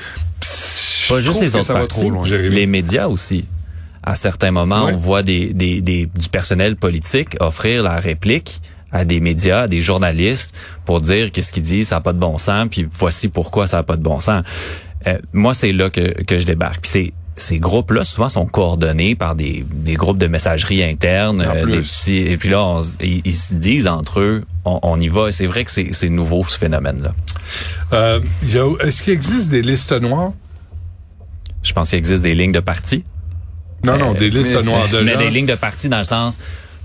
pss, 0.40 1.06
Pas 1.08 1.16
je 1.20 1.22
juste 1.30 1.40
les 1.40 1.56
autres 1.56 1.64
ça 1.64 1.72
va 1.72 1.80
partis, 1.80 2.00
trop 2.00 2.10
loin. 2.10 2.24
Les 2.28 2.66
médias 2.66 3.08
aussi. 3.08 3.44
À 4.04 4.14
certains 4.14 4.52
moments, 4.52 4.84
Ouais. 4.86 4.92
on 4.94 4.98
voit 4.98 5.24
des, 5.24 5.52
des, 5.52 5.80
des, 5.80 6.06
du 6.14 6.28
personnel 6.28 6.76
politique 6.76 7.36
offrir 7.40 7.82
la 7.82 7.96
réplique 7.98 8.60
à 8.92 9.04
des 9.04 9.18
médias, 9.18 9.62
à 9.62 9.68
des 9.68 9.82
journalistes, 9.82 10.54
pour 10.84 11.00
dire 11.00 11.32
que 11.32 11.42
ce 11.42 11.50
qu'ils 11.50 11.62
disent, 11.64 11.88
ça 11.88 11.96
n'a 11.96 12.00
pas 12.02 12.12
de 12.12 12.18
bon 12.20 12.38
sens, 12.38 12.68
puis 12.70 12.86
voici 12.92 13.26
pourquoi 13.28 13.66
ça 13.66 13.78
n'a 13.78 13.82
pas 13.82 13.96
de 13.96 14.02
bon 14.02 14.20
sens. 14.20 14.44
Euh, 15.08 15.18
moi, 15.32 15.54
c'est 15.54 15.72
là 15.72 15.90
que, 15.90 16.22
que 16.22 16.38
je 16.38 16.44
débarque. 16.46 16.82
Puis 16.82 16.90
c'est 16.90 17.12
ces 17.42 17.58
groupes-là, 17.58 18.04
souvent, 18.04 18.28
sont 18.28 18.46
coordonnés 18.46 19.14
par 19.14 19.34
des, 19.34 19.64
des 19.70 19.94
groupes 19.94 20.18
de 20.18 20.26
messagerie 20.26 20.82
interne, 20.82 21.42
euh, 21.42 21.62
plus. 21.62 21.72
des 21.72 21.80
petits, 21.80 22.16
et 22.18 22.36
puis 22.36 22.48
là, 22.48 22.62
on 22.62 22.82
ils, 23.00 23.20
ils 23.24 23.34
se 23.34 23.54
disent 23.54 23.86
entre 23.88 24.20
eux, 24.20 24.44
on, 24.64 24.78
on 24.82 25.00
y 25.00 25.08
va. 25.08 25.28
Et 25.28 25.32
c'est 25.32 25.46
vrai 25.46 25.64
que 25.64 25.70
c'est 25.70 26.08
nouveau, 26.08 26.44
ce 26.48 26.56
phénomène-là. 26.58 27.12
Euh, 27.92 28.20
Est-ce 28.80 29.02
qu'il 29.02 29.12
existe 29.12 29.50
des 29.50 29.62
listes 29.62 29.92
noires? 29.92 30.32
Je 31.62 31.72
pense 31.72 31.90
qu'il 31.90 31.98
existe 31.98 32.22
des 32.22 32.34
lignes 32.34 32.52
de 32.52 32.60
partis. 32.60 33.04
Non, 33.84 33.98
non, 33.98 34.12
des 34.14 34.30
listes 34.30 34.62
noires 34.64 34.88
de 34.88 35.00
Mais 35.04 35.12
gens. 35.12 35.18
des 35.18 35.30
lignes 35.30 35.46
de 35.46 35.54
parti 35.54 35.88
dans 35.88 35.98
le 35.98 36.04
sens, 36.04 36.38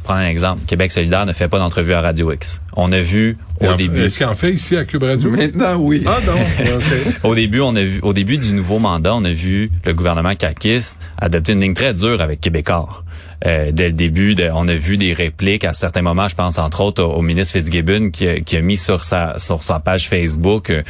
prends 0.07 0.15
un 0.15 0.27
exemple, 0.29 0.61
Québec 0.67 0.91
solidaire 0.91 1.25
ne 1.25 1.33
fait 1.33 1.47
pas 1.49 1.59
d'entrevue 1.59 1.93
à 1.93 2.01
Radio 2.01 2.31
X. 2.31 2.61
On 2.75 2.91
a 2.91 3.01
vu 3.01 3.37
au 3.61 3.67
en- 3.67 3.75
début, 3.75 4.01
Est-ce 4.03 4.17
qu'il 4.17 4.25
en 4.25 4.35
fait 4.35 4.51
ici 4.51 4.77
à 4.77 4.85
Cube 4.85 5.03
Radio? 5.03 5.29
Maintenant, 5.29 5.75
oui. 5.77 6.03
Ah 6.05 6.17
non, 6.25 6.33
ok. 6.75 7.15
au 7.23 7.35
début, 7.35 7.59
on 7.61 7.75
a 7.75 7.81
vu, 7.83 7.99
au 8.01 8.13
début 8.13 8.37
du 8.37 8.53
nouveau 8.53 8.79
mandat, 8.79 9.13
on 9.15 9.25
a 9.25 9.31
vu 9.33 9.69
le 9.85 9.93
gouvernement 9.93 10.33
caquiste 10.35 10.97
adopter 11.19 11.51
une 11.53 11.61
ligne 11.61 11.73
très 11.73 11.93
dure 11.93 12.21
avec 12.21 12.39
Québécois. 12.41 13.03
Euh, 13.45 13.71
dès 13.71 13.87
le 13.87 13.93
début, 13.93 14.33
de- 14.33 14.49
on 14.53 14.67
a 14.67 14.73
vu 14.75 14.97
des 14.97 15.13
répliques 15.13 15.63
à 15.65 15.73
certains 15.73 16.01
moments. 16.01 16.27
Je 16.27 16.35
pense 16.35 16.57
entre 16.57 16.81
autres 16.81 17.03
au, 17.03 17.13
au 17.13 17.21
ministre 17.21 17.53
Fitzgibbon 17.57 18.09
qui, 18.09 18.27
a- 18.27 18.39
qui 18.39 18.57
a 18.57 18.61
mis 18.61 18.77
sur 18.77 19.03
sa 19.03 19.37
sur 19.39 19.61
sa 19.63 19.79
page 19.79 20.07
Facebook 20.09 20.69
euh, 20.71 20.81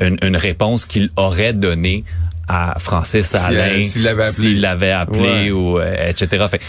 une, 0.00 0.16
une 0.22 0.36
réponse 0.36 0.84
qu'il 0.84 1.10
aurait 1.16 1.52
donnée 1.52 2.04
à 2.48 2.74
Francis 2.78 3.34
euh, 3.34 3.38
Alain 3.42 3.82
s'il 3.82 4.02
l'avait 4.04 4.22
appelé. 4.22 4.32
s'il 4.42 4.60
l'avait 4.60 4.90
appelé 4.92 5.20
Ouais. 5.46 5.50
ou 5.50 5.78
euh, 5.80 6.08
etc. 6.10 6.44
Fait, 6.48 6.60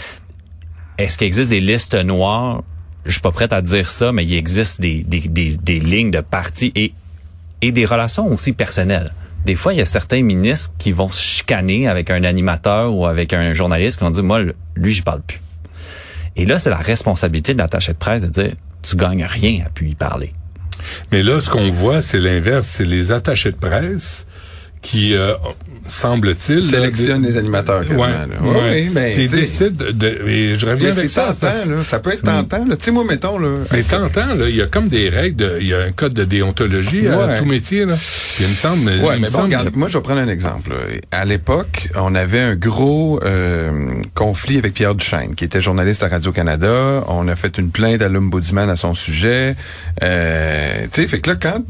est-ce 0.98 1.16
qu'il 1.16 1.26
existe 1.26 1.50
des 1.50 1.60
listes 1.60 1.94
noires? 1.94 2.62
Je 3.06 3.12
suis 3.12 3.20
pas 3.20 3.30
prête 3.30 3.52
à 3.52 3.62
dire 3.62 3.88
ça, 3.88 4.12
mais 4.12 4.24
il 4.24 4.34
existe 4.34 4.80
des 4.80 5.02
des, 5.04 5.20
des, 5.56 5.80
lignes 5.80 6.10
de 6.10 6.20
parti 6.20 6.72
et 6.74 6.92
et 7.62 7.72
des 7.72 7.86
relations 7.86 8.26
aussi 8.26 8.52
personnelles. 8.52 9.12
Des 9.46 9.54
fois, 9.54 9.72
il 9.72 9.78
y 9.78 9.82
a 9.82 9.86
certains 9.86 10.22
ministres 10.22 10.74
qui 10.78 10.92
vont 10.92 11.10
se 11.10 11.22
chicaner 11.22 11.88
avec 11.88 12.10
un 12.10 12.24
animateur 12.24 12.94
ou 12.94 13.06
avec 13.06 13.32
un 13.32 13.54
journaliste 13.54 13.98
qui 13.98 14.04
vont 14.04 14.10
dire 14.10 14.24
moi 14.24 14.40
lui 14.74 14.92
j'y 14.92 15.02
parle 15.02 15.22
plus. 15.22 15.40
Et 16.36 16.44
là, 16.44 16.58
c'est 16.58 16.70
la 16.70 16.76
responsabilité 16.76 17.54
de 17.54 17.58
l'attaché 17.58 17.92
de 17.92 17.98
presse 17.98 18.22
de 18.22 18.28
dire 18.28 18.52
tu 18.82 18.96
gagnes 18.96 19.24
rien 19.24 19.64
à 19.66 19.70
plus 19.70 19.90
y 19.90 19.94
parler. 19.94 20.32
Mais 21.10 21.22
là, 21.22 21.40
ce 21.40 21.50
qu'on 21.50 21.70
voit, 21.70 22.02
c'est 22.02 22.20
l'inverse. 22.20 22.66
C'est 22.66 22.84
les 22.84 23.12
attachés 23.12 23.50
de 23.50 23.56
presse 23.56 24.26
qui, 24.90 25.14
euh, 25.14 25.34
semble-t-il... 25.86 26.64
Sélectionne 26.64 27.22
là, 27.22 27.28
les 27.28 27.36
animateurs, 27.36 27.80
Ouais, 27.90 27.96
là. 27.96 28.26
ouais. 28.42 28.88
Ben, 28.92 29.12
Ils 29.16 29.28
tu 29.28 29.36
sais. 29.36 29.40
décident 29.40 29.84
de... 29.92 30.06
Et 30.28 30.54
je 30.54 30.66
reviens 30.66 30.90
Mais 30.90 30.98
avec 30.98 31.10
ça. 31.10 31.26
tentant, 31.38 31.70
là. 31.70 31.84
Ça 31.84 31.98
peut 31.98 32.10
être 32.12 32.22
tentant. 32.22 32.64
Tu 32.64 32.76
sais, 32.80 32.90
moi, 32.90 33.04
mettons, 33.08 33.38
là. 33.38 33.48
Mais 33.72 33.82
t'entends, 33.82 34.34
là, 34.34 34.48
il 34.48 34.56
y 34.56 34.62
a 34.62 34.66
comme 34.66 34.88
des 34.88 35.08
règles, 35.10 35.36
de- 35.36 35.58
il 35.60 35.66
y 35.66 35.74
a 35.74 35.80
un 35.80 35.92
code 35.92 36.14
de 36.14 36.24
déontologie 36.24 37.06
à 37.08 37.38
tout 37.38 37.44
métier, 37.44 37.84
là. 37.84 37.94
Puis 37.96 38.44
il 38.44 38.48
me 38.48 38.54
semble... 38.54 38.86
Ouais, 38.88 38.94
il 38.96 39.00
me 39.02 39.08
mais 39.16 39.18
bon, 39.20 39.28
semble- 39.28 39.44
regarde, 39.44 39.76
moi, 39.76 39.88
je 39.88 39.98
vais 39.98 40.02
prendre 40.02 40.20
un 40.20 40.28
exemple. 40.28 40.72
À 41.10 41.24
l'époque, 41.24 41.88
on 41.96 42.14
avait 42.14 42.40
un 42.40 42.54
gros 42.54 43.20
euh, 43.24 43.70
conflit 44.14 44.58
avec 44.58 44.74
Pierre 44.74 44.94
Duchesne, 44.94 45.34
qui 45.34 45.44
était 45.44 45.60
journaliste 45.60 46.02
à 46.02 46.08
Radio-Canada. 46.08 47.04
On 47.08 47.28
a 47.28 47.36
fait 47.36 47.58
une 47.58 47.70
plainte 47.70 48.00
à 48.02 48.08
l'Ombudsman 48.08 48.70
à 48.70 48.76
son 48.76 48.94
sujet. 48.94 49.54
Euh, 50.02 50.82
tu 50.92 51.02
sais, 51.02 51.08
fait 51.08 51.20
que 51.20 51.30
là, 51.30 51.36
quand, 51.40 51.62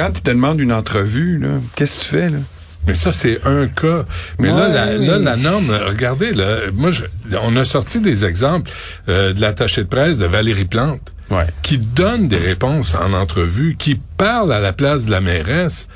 quand 0.00 0.10
il 0.18 0.22
te 0.22 0.30
demande 0.30 0.60
une 0.60 0.72
entrevue, 0.72 1.42
qu'est-ce 1.74 1.98
que 1.98 2.04
tu 2.04 2.08
fais, 2.08 2.30
là? 2.30 2.38
Mais 2.86 2.94
ça, 2.94 3.12
c'est 3.12 3.40
un 3.44 3.66
cas. 3.66 4.04
Mais 4.38 4.48
là, 4.50 4.68
la, 4.68 4.96
là, 4.96 5.18
la 5.18 5.36
norme, 5.36 5.70
regardez, 5.86 6.32
là, 6.32 6.56
moi, 6.72 6.90
je- 6.90 7.04
on 7.42 7.54
a 7.56 7.64
sorti 7.66 8.00
des 8.00 8.24
exemples 8.24 8.70
euh, 9.10 9.34
de 9.34 9.40
l'attaché 9.42 9.82
de 9.82 9.88
presse 9.88 10.16
de 10.16 10.24
Valérie 10.24 10.64
Plante, 10.64 11.12
Ouais. 11.30 11.44
qui 11.62 11.76
donne 11.76 12.26
des 12.28 12.38
réponses 12.38 12.94
en 12.94 13.12
entrevue, 13.12 13.76
qui 13.78 14.00
parle 14.16 14.50
à 14.52 14.60
la 14.60 14.72
place 14.72 15.04
de 15.04 15.10
la 15.10 15.20
mairesse. 15.20 15.88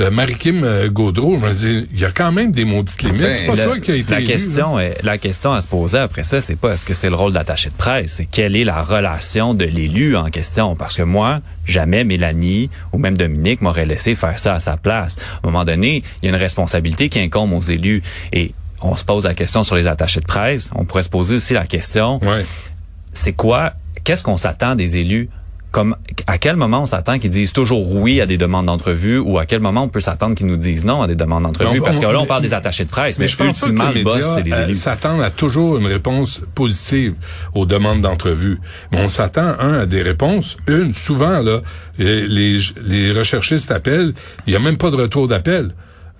Euh, 0.00 0.10
Marie-Kim 0.10 0.64
euh, 0.64 0.88
Gaudreau, 0.88 1.38
je 1.38 1.46
me 1.46 1.52
dis, 1.52 1.86
il 1.92 2.00
y 2.00 2.04
a 2.06 2.10
quand 2.10 2.32
même 2.32 2.50
des 2.50 2.64
maudites 2.64 3.02
limites. 3.02 3.20
Ben, 3.20 3.34
c'est 3.34 3.44
pas 3.44 3.52
Le- 3.52 3.58
ça 3.58 3.78
qui 3.78 3.90
a 3.90 3.94
été 3.96 4.14
la 4.14 4.20
élu, 4.20 4.26
question 4.28 4.80
est, 4.80 4.96
la 5.02 5.18
question 5.18 5.52
à 5.52 5.60
se 5.60 5.66
poser 5.66 5.98
après 5.98 6.22
ça, 6.22 6.40
c'est 6.40 6.56
pas 6.56 6.72
est-ce 6.72 6.86
que 6.86 6.94
c'est 6.94 7.10
le 7.10 7.14
rôle 7.14 7.34
d'attaché 7.34 7.68
de 7.68 7.74
presse, 7.74 8.12
c'est 8.12 8.24
quelle 8.24 8.56
est 8.56 8.64
la 8.64 8.82
relation 8.82 9.52
de 9.52 9.66
l'élu 9.66 10.16
en 10.16 10.30
question? 10.30 10.76
Parce 10.76 10.96
que 10.96 11.02
moi, 11.02 11.40
jamais 11.66 12.04
Mélanie 12.04 12.70
ou 12.94 12.98
même 12.98 13.18
Dominique 13.18 13.60
m'aurait 13.60 13.84
laissé 13.84 14.14
faire 14.14 14.38
ça 14.38 14.54
à 14.54 14.60
sa 14.60 14.78
place. 14.78 15.16
À 15.42 15.46
un 15.46 15.50
moment 15.50 15.66
donné, 15.66 16.02
il 16.22 16.26
y 16.26 16.32
a 16.32 16.34
une 16.34 16.40
responsabilité 16.40 17.10
qui 17.10 17.18
incombe 17.20 17.52
aux 17.52 17.60
élus 17.62 18.02
et 18.32 18.54
on 18.80 18.96
se 18.96 19.04
pose 19.04 19.24
la 19.24 19.34
question 19.34 19.62
sur 19.62 19.76
les 19.76 19.86
attachés 19.88 20.20
de 20.20 20.26
presse. 20.26 20.70
On 20.74 20.86
pourrait 20.86 21.02
se 21.02 21.10
poser 21.10 21.36
aussi 21.36 21.52
la 21.52 21.66
question. 21.66 22.18
Ouais. 22.24 22.44
c'est 23.12 23.34
quoi, 23.34 23.74
qu'est-ce 24.04 24.22
qu'on 24.22 24.38
s'attend 24.38 24.74
des 24.74 24.96
élus? 24.96 25.28
Comme, 25.72 25.96
à 26.26 26.36
quel 26.36 26.56
moment 26.56 26.82
on 26.82 26.86
s'attend 26.86 27.18
qu'ils 27.18 27.30
disent 27.30 27.52
toujours 27.52 27.90
oui 27.94 28.20
à 28.20 28.26
des 28.26 28.36
demandes 28.36 28.66
d'entrevue 28.66 29.18
ou 29.18 29.38
à 29.38 29.46
quel 29.46 29.60
moment 29.60 29.84
on 29.84 29.88
peut 29.88 30.02
s'attendre 30.02 30.34
qu'ils 30.34 30.46
nous 30.46 30.58
disent 30.58 30.84
non 30.84 31.00
à 31.00 31.08
des 31.08 31.14
demandes 31.14 31.44
d'entrevue? 31.44 31.80
Parce 31.80 31.98
que 31.98 32.06
là, 32.06 32.20
on 32.20 32.26
parle 32.26 32.42
des 32.42 32.52
attachés 32.52 32.84
de 32.84 32.90
presse, 32.90 33.18
mais, 33.18 33.24
Mais 33.24 33.28
je 33.28 33.36
pense 33.36 33.62
ultimement, 33.62 33.88
que 33.88 33.94
les 33.94 34.00
le 34.00 34.04
boss, 34.04 34.14
médias 34.16 34.34
c'est 34.34 34.42
les 34.42 34.52
euh, 34.52 34.74
s'attendent 34.74 35.22
à 35.22 35.30
toujours 35.30 35.78
une 35.78 35.86
réponse 35.86 36.42
positive 36.54 37.14
aux 37.54 37.64
demandes 37.64 38.02
d'entrevue. 38.02 38.60
Mais 38.92 39.00
on 39.00 39.08
s'attend, 39.08 39.54
un, 39.58 39.80
à 39.80 39.86
des 39.86 40.02
réponses. 40.02 40.58
Une, 40.66 40.92
souvent, 40.92 41.40
là, 41.40 41.62
les, 41.98 42.28
les, 42.28 42.58
les 42.86 43.12
recherchistes 43.12 43.70
appellent, 43.70 44.12
il 44.46 44.50
n'y 44.50 44.56
a 44.56 44.60
même 44.60 44.76
pas 44.76 44.90
de 44.90 44.96
retour 44.96 45.26
d'appel 45.26 45.72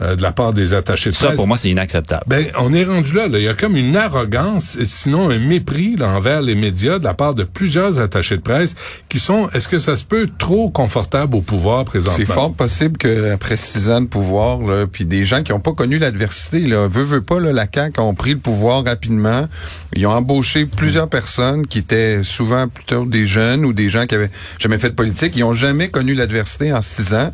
euh, 0.03 0.17
de 0.17 0.23
la 0.23 0.33
part 0.33 0.53
des 0.53 0.75
attachés 0.75 1.11
de 1.11 1.15
Ça, 1.15 1.27
presse. 1.27 1.37
pour 1.37 1.47
moi, 1.47 1.57
c'est 1.57 1.71
inacceptable. 1.71 2.25
Ben, 2.27 2.47
on 2.59 2.73
est 2.73 2.85
rendu 2.85 3.15
là, 3.15 3.29
là. 3.29 3.39
Il 3.39 3.45
y 3.45 3.49
a 3.49 3.55
comme 3.55 3.77
une 3.77 3.97
arrogance, 3.97 4.77
et 4.77 4.85
sinon 4.85 5.31
un 5.31 5.39
mépris 5.39 5.97
là, 5.97 6.09
envers 6.09 6.43
les 6.43 6.55
médias 6.55 6.99
de 6.99 7.05
la 7.05 7.15
part 7.15 7.35
de 7.35 7.45
plusieurs 7.45 8.01
attachés 8.01 8.37
de 8.37 8.43
presse 8.43 8.75
qui 9.09 9.19
sont, 9.19 9.49
est-ce 9.51 9.69
que 9.69 9.79
ça 9.79 9.97
se 9.97 10.05
peut, 10.05 10.29
trop 10.39 10.71
confortables 10.71 11.37
au 11.37 11.41
pouvoir 11.41 11.85
présentement? 11.85 12.17
C'est 12.17 12.33
fort 12.33 12.53
possible 12.53 12.97
qu'après 12.99 13.57
six 13.57 13.91
ans 13.91 14.01
de 14.01 14.07
pouvoir, 14.07 14.59
là, 14.61 14.87
puis 14.87 15.05
des 15.05 15.25
gens 15.25 15.43
qui 15.43 15.53
n'ont 15.53 15.61
pas 15.61 15.73
connu 15.73 15.99
l'adversité, 15.99 16.61
là, 16.61 16.89
veut, 16.89 17.03
veut 17.05 17.23
pas, 17.23 17.41
là, 17.41 17.53
la 17.53 17.67
CAQ 17.73 18.01
ont 18.01 18.15
pris 18.15 18.33
le 18.33 18.39
pouvoir 18.39 18.85
rapidement. 18.85 19.49
Ils 19.95 20.07
ont 20.07 20.11
embauché 20.13 20.67
plusieurs 20.67 21.09
personnes 21.09 21.67
qui 21.67 21.79
étaient 21.79 22.23
souvent 22.23 22.69
plutôt 22.69 23.05
des 23.05 23.27
jeunes 23.27 23.65
ou 23.65 23.73
des 23.73 23.89
gens 23.89 24.07
qui 24.07 24.15
avaient 24.15 24.31
jamais 24.59 24.79
fait 24.79 24.91
de 24.91 24.95
politique. 24.95 25.35
Ils 25.37 25.45
ont 25.45 25.53
jamais 25.53 25.89
connu 25.89 26.15
l'adversité 26.15 26.73
en 26.73 26.81
six 26.83 27.15
ans. 27.15 27.31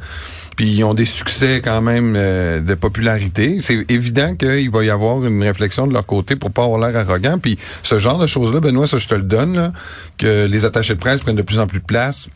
Puis 0.59 0.73
ils 0.73 0.83
ont 0.83 0.93
des 0.93 1.05
succès 1.05 1.61
quand 1.63 1.81
même 1.81 2.15
euh, 2.17 2.59
de 2.59 2.75
popularité. 2.75 3.59
C'est 3.63 3.89
évident 3.93 4.35
qu'il 4.35 4.73
va 4.73 4.83
y 4.83 4.91
avoir 4.91 5.25
une 5.25 5.41
réflexion 5.41 5.87
de 5.87 5.93
leur 5.93 6.05
côté 6.05 6.35
pour 6.35 6.51
pas 6.51 6.65
avoir 6.65 6.81
l'air 6.81 7.01
arrogant. 7.01 7.39
Puis 7.39 7.57
ce 7.85 8.01
genre 8.01 8.19
de 8.19 8.27
choses-là, 8.27 8.59
Benoît, 8.59 8.89
ça 8.89 8.99
je 8.99 9.07
te 9.07 9.15
le 9.15 9.23
donne, 9.23 9.55
là, 9.55 9.73
que 10.17 10.47
les 10.47 10.65
attachés 10.65 10.97
de 10.97 10.99
presse 10.99 11.21
prennent 11.21 11.37
de 11.37 11.43
plus 11.43 11.61
en 11.61 11.69
plus 11.69 11.79
de 11.79 11.85
place 11.85 12.29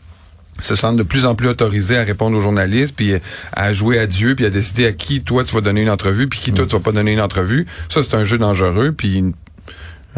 se 0.57 0.73
sentent 0.73 0.95
de 0.95 1.03
plus 1.03 1.25
en 1.25 1.35
plus 1.35 1.49
autorisés 1.49 1.97
à 1.97 2.03
répondre 2.03 2.37
aux 2.37 2.39
journalistes, 2.39 2.95
puis 2.95 3.13
à 3.51 3.73
jouer 3.73 3.99
à 3.99 4.07
Dieu, 4.07 4.35
puis 4.35 4.45
à 4.45 4.49
décider 4.49 4.85
à 4.85 4.93
qui 4.93 5.21
toi 5.21 5.43
tu 5.43 5.53
vas 5.53 5.59
donner 5.59 5.81
une 5.81 5.89
entrevue, 5.89 6.29
puis 6.29 6.39
qui 6.39 6.53
toi 6.53 6.65
tu 6.65 6.77
vas 6.77 6.81
pas 6.81 6.93
donner 6.93 7.11
une 7.11 7.19
entrevue. 7.19 7.65
Ça 7.89 8.03
c'est 8.03 8.15
un 8.15 8.23
jeu 8.23 8.37
dangereux, 8.37 8.93
puis 8.93 9.33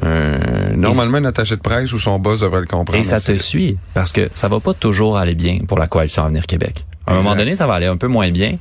euh, 0.04 0.38
normalement 0.76 1.18
un 1.18 1.26
attaché 1.26 1.56
de 1.56 1.62
presse 1.62 1.92
ou 1.92 1.98
son 1.98 2.20
boss 2.20 2.42
devrait 2.42 2.60
le 2.62 2.68
comprendre. 2.68 3.00
Et 3.00 3.04
ça 3.04 3.20
te 3.20 3.36
suit, 3.36 3.80
parce 3.96 4.12
que 4.12 4.30
ça 4.36 4.48
va 4.48 4.60
pas 4.60 4.76
toujours 4.76 5.18
aller 5.18 5.34
bien 5.34 5.62
pour 5.68 5.80
la 5.80 5.88
coalition 5.88 6.24
Avenir 6.24 6.46
Québec. 6.46 6.86
À 7.08 7.12
un 7.14 7.18
Exact. 7.18 7.24
moment 7.24 7.36
donné, 7.36 7.56
ça 7.56 7.68
va 7.68 7.74
aller 7.76 7.86
un 7.88 7.98
peu 7.98 8.08
moins 8.08 8.32
bien. 8.32 8.58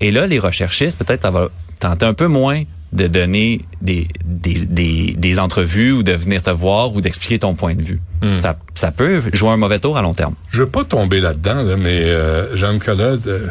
Et 0.00 0.10
là, 0.10 0.26
les 0.26 0.38
recherchistes, 0.38 0.98
peut-être, 0.98 1.22
ça 1.22 1.30
va 1.30 1.48
tenter 1.78 2.06
un 2.06 2.14
peu 2.14 2.26
moins 2.26 2.62
de 2.92 3.06
donner 3.06 3.60
des, 3.80 4.08
des, 4.24 4.54
des, 4.64 5.14
des 5.16 5.38
entrevues 5.38 5.92
ou 5.92 6.02
de 6.02 6.12
venir 6.12 6.42
te 6.42 6.50
voir 6.50 6.92
ou 6.92 7.00
d'expliquer 7.00 7.38
ton 7.38 7.54
point 7.54 7.74
de 7.74 7.82
vue. 7.82 8.00
Ça, 8.38 8.56
ça 8.74 8.90
peut 8.90 9.20
jouer 9.32 9.50
un 9.50 9.56
mauvais 9.56 9.78
tour 9.78 9.96
à 9.96 10.02
long 10.02 10.12
terme. 10.14 10.34
Je 10.50 10.62
veux 10.62 10.68
pas 10.68 10.84
tomber 10.84 11.20
là-dedans, 11.20 11.62
là, 11.62 11.76
mais 11.76 12.02
euh, 12.04 12.54
Jean 12.56 12.78
Collade, 12.78 13.26
euh, 13.28 13.46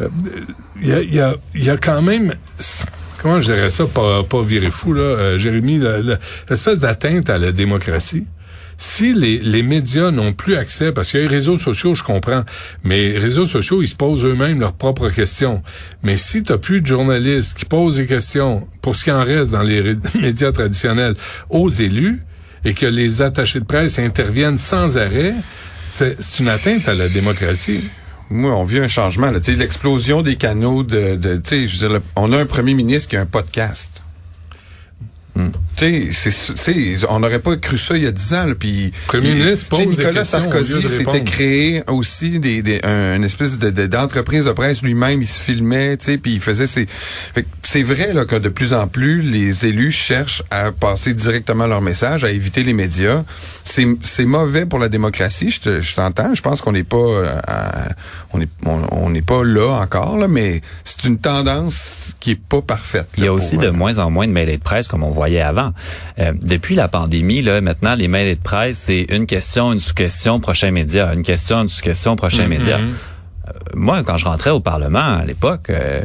euh, 0.00 0.08
il 0.80 0.88
y, 0.88 0.92
a, 0.92 1.02
y, 1.02 1.20
a, 1.20 1.34
il 1.54 1.64
y 1.64 1.70
a 1.70 1.76
quand 1.76 2.02
même, 2.02 2.34
comment 3.18 3.38
je 3.40 3.52
dirais 3.52 3.70
ça, 3.70 3.86
pas, 3.86 4.24
pas 4.24 4.42
virer 4.42 4.70
fou, 4.70 4.92
là, 4.94 5.02
euh, 5.02 5.38
Jérémy, 5.38 5.80
l'espèce 6.48 6.80
d'atteinte 6.80 7.30
à 7.30 7.38
la 7.38 7.52
démocratie. 7.52 8.24
Si 8.82 9.14
les, 9.14 9.38
les 9.38 9.62
médias 9.62 10.10
n'ont 10.10 10.32
plus 10.32 10.56
accès, 10.56 10.90
parce 10.90 11.12
qu'il 11.12 11.20
y 11.20 11.22
a 11.22 11.28
les 11.28 11.32
réseaux 11.32 11.56
sociaux, 11.56 11.94
je 11.94 12.02
comprends, 12.02 12.42
mais 12.82 13.12
les 13.12 13.18
réseaux 13.18 13.46
sociaux, 13.46 13.80
ils 13.80 13.86
se 13.86 13.94
posent 13.94 14.24
eux-mêmes 14.26 14.58
leurs 14.58 14.72
propres 14.72 15.08
questions. 15.08 15.62
Mais 16.02 16.16
si 16.16 16.42
tu 16.42 16.58
plus 16.58 16.80
de 16.80 16.86
journalistes 16.86 17.56
qui 17.56 17.64
posent 17.64 17.98
des 17.98 18.06
questions, 18.06 18.66
pour 18.80 18.96
ce 18.96 19.04
qui 19.04 19.12
en 19.12 19.22
reste 19.22 19.52
dans 19.52 19.62
les 19.62 19.94
médias 20.20 20.50
traditionnels, 20.50 21.14
aux 21.48 21.68
élus, 21.68 22.24
et 22.64 22.74
que 22.74 22.86
les 22.86 23.22
attachés 23.22 23.60
de 23.60 23.64
presse 23.64 24.00
interviennent 24.00 24.58
sans 24.58 24.98
arrêt, 24.98 25.34
c'est 25.86 26.16
une 26.40 26.48
atteinte 26.48 26.88
à 26.88 26.94
la 26.94 27.08
démocratie. 27.08 27.84
Moi, 28.30 28.50
on 28.50 28.64
vit 28.64 28.80
un 28.80 28.88
changement. 28.88 29.30
L'explosion 29.30 30.22
des 30.22 30.34
canaux 30.34 30.82
de... 30.82 31.14
de 31.14 31.40
je 31.44 31.86
veux 31.86 32.02
on 32.16 32.32
a 32.32 32.38
un 32.40 32.46
premier 32.46 32.74
ministre 32.74 33.10
qui 33.10 33.16
a 33.16 33.20
un 33.20 33.26
podcast. 33.26 34.01
Sais, 35.76 36.10
c'est- 36.12 36.98
on 37.08 37.18
n'aurait 37.20 37.38
pas 37.40 37.56
cru 37.56 37.76
ça 37.78 37.96
il 37.96 38.04
y 38.04 38.06
a 38.06 38.12
dix 38.12 38.34
ans. 38.34 38.44
Là, 38.44 38.54
puis, 38.54 38.92
Premier 39.08 39.34
ministre 39.34 39.66
pose 39.68 39.80
Nicolas 39.86 40.24
Sarkozy 40.24 40.74
de 40.82 40.86
s'était 40.88 41.24
créé 41.24 41.82
aussi 41.88 42.38
des, 42.38 42.62
des, 42.62 42.80
un- 42.84 43.16
une 43.16 43.24
espèce 43.24 43.58
de- 43.58 43.70
de- 43.70 43.86
d'entreprise 43.86 44.44
de, 44.44 44.52
presse 44.52 44.82
lui-même. 44.82 45.22
Il 45.22 45.26
se 45.28 45.40
filmait, 45.40 45.96
puis 45.96 46.34
il 46.34 46.40
faisait 46.40 46.66
ses... 46.66 46.86
C'est 47.62 47.82
vrai 47.82 48.12
là, 48.12 48.24
que 48.26 48.36
de 48.36 48.48
plus 48.50 48.74
en 48.74 48.86
plus, 48.86 49.22
les 49.22 49.66
élus 49.66 49.90
cherchent 49.90 50.42
à 50.50 50.70
passer 50.70 51.14
directement 51.14 51.66
leur 51.66 51.80
message, 51.80 52.22
à 52.24 52.30
éviter 52.30 52.62
les 52.62 52.74
médias. 52.74 53.24
C'est 53.64 54.24
mauvais 54.24 54.66
pour 54.66 54.78
la 54.78 54.88
démocratie, 54.88 55.50
je 55.50 55.60
te- 55.60 55.80
je 55.80 55.94
t'entends. 55.94 56.34
Je 56.34 56.42
pense 56.42 56.60
qu'on 56.60 56.72
n'est 56.72 56.84
pas... 56.84 56.96
euh, 56.96 57.34
à- 57.48 57.88
on 58.32 58.38
n'est 58.38 58.48
on, 58.66 59.12
pas 59.22 59.44
là 59.44 59.80
encore, 59.80 60.16
là, 60.18 60.28
mais 60.28 60.60
c'est 60.84 61.04
une 61.04 61.18
tendance 61.18 62.14
qui 62.20 62.32
est 62.32 62.40
pas 62.40 62.60
parfaite. 62.62 63.06
Il 63.16 63.24
y 63.24 63.26
a 63.26 63.30
pour, 63.30 63.36
aussi 63.38 63.56
euh, 63.56 63.60
de 63.60 63.70
moins 63.70 63.98
en 63.98 64.10
moins 64.10 64.26
de 64.26 64.32
mails 64.32 64.50
de 64.52 64.62
presse 64.62 64.88
comme 64.88 65.02
on 65.02 65.10
avant. 65.22 65.72
Euh, 66.18 66.32
depuis 66.42 66.74
la 66.74 66.88
pandémie, 66.88 67.42
là, 67.42 67.60
maintenant, 67.60 67.94
les 67.94 68.08
mails 68.08 68.36
de 68.36 68.40
presse, 68.40 68.78
c'est 68.78 69.06
une 69.10 69.26
question, 69.26 69.72
une 69.72 69.80
sous-question, 69.80 70.40
prochain 70.40 70.70
média. 70.70 71.12
Une 71.14 71.22
question, 71.22 71.62
une 71.62 71.68
sous-question, 71.68 72.16
prochain 72.16 72.46
média. 72.46 72.78
Euh, 72.78 73.52
moi, 73.74 74.02
quand 74.02 74.18
je 74.18 74.24
rentrais 74.24 74.50
au 74.50 74.60
Parlement 74.60 75.18
à 75.18 75.24
l'époque, 75.24 75.70
euh, 75.70 76.02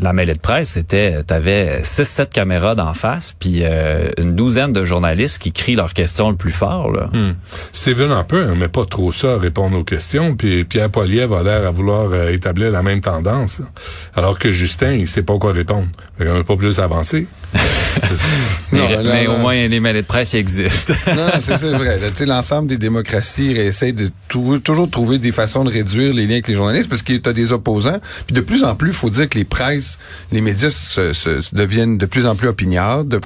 la 0.00 0.12
mêlée 0.12 0.34
de 0.34 0.40
presse, 0.40 0.70
c'était, 0.70 1.22
t'avais 1.24 1.80
six, 1.84 2.06
sept 2.06 2.32
caméras 2.32 2.74
d'en 2.74 2.94
face, 2.94 3.34
puis 3.38 3.60
euh, 3.62 4.10
une 4.18 4.34
douzaine 4.34 4.72
de 4.72 4.84
journalistes 4.84 5.38
qui 5.38 5.52
crient 5.52 5.76
leurs 5.76 5.94
questions 5.94 6.30
le 6.30 6.36
plus 6.36 6.52
fort. 6.52 6.90
Là. 6.90 7.10
Hmm. 7.12 7.34
Steven 7.72 8.10
Harper 8.10 8.46
mais 8.56 8.68
pas 8.68 8.84
trop 8.84 9.12
ça 9.12 9.34
à 9.34 9.38
répondre 9.38 9.78
aux 9.78 9.84
questions, 9.84 10.34
puis 10.36 10.64
Pierre 10.64 10.90
Poilievre 10.90 11.38
a 11.38 11.42
l'air 11.42 11.66
à 11.66 11.70
vouloir 11.70 12.10
euh, 12.12 12.32
établir 12.32 12.70
la 12.70 12.82
même 12.82 13.00
tendance, 13.00 13.62
alors 14.14 14.38
que 14.38 14.50
Justin, 14.50 14.92
il 14.92 15.06
sait 15.06 15.22
pas 15.22 15.38
quoi 15.38 15.52
répondre. 15.52 15.88
Fait 16.18 16.24
qu'on 16.24 16.34
n'a 16.34 16.44
pas 16.44 16.56
plus 16.56 16.78
avancé. 16.78 17.26
mais, 18.72 18.80
mais 19.02 19.26
au 19.26 19.36
moins, 19.38 19.66
les 19.66 19.80
mêlées 19.80 20.02
de 20.02 20.06
presse 20.06 20.34
existent. 20.34 20.94
non, 21.08 21.28
c'est 21.40 21.72
vrai. 21.72 21.98
L'ensemble 22.26 22.68
des 22.68 22.76
démocraties 22.76 23.52
essaient 23.52 23.92
de 23.92 24.10
toujours 24.28 24.88
trouver 24.88 25.18
des 25.18 25.32
façons 25.32 25.64
de 25.64 25.70
réduire 25.70 26.14
les 26.14 26.26
liens 26.26 26.34
avec 26.34 26.48
les 26.48 26.54
journalistes 26.54 26.88
parce 26.88 27.02
que 27.02 27.12
tu 27.14 27.28
as 27.28 27.32
des 27.32 27.52
opposants. 27.52 27.98
Puis 28.26 28.34
de 28.34 28.40
plus 28.40 28.62
en 28.64 28.74
plus, 28.74 28.90
il 28.90 28.94
faut 28.94 29.10
dire 29.10 29.28
que 29.28 29.38
les 29.38 29.44
presses, 29.44 29.89
les 30.32 30.40
médias 30.40 30.70
se, 30.70 31.54
deviennent 31.54 31.98
de 31.98 32.06
plus 32.06 32.26
en 32.26 32.36
plus 32.36 32.48
opiniards. 32.48 33.04
De, 33.04 33.20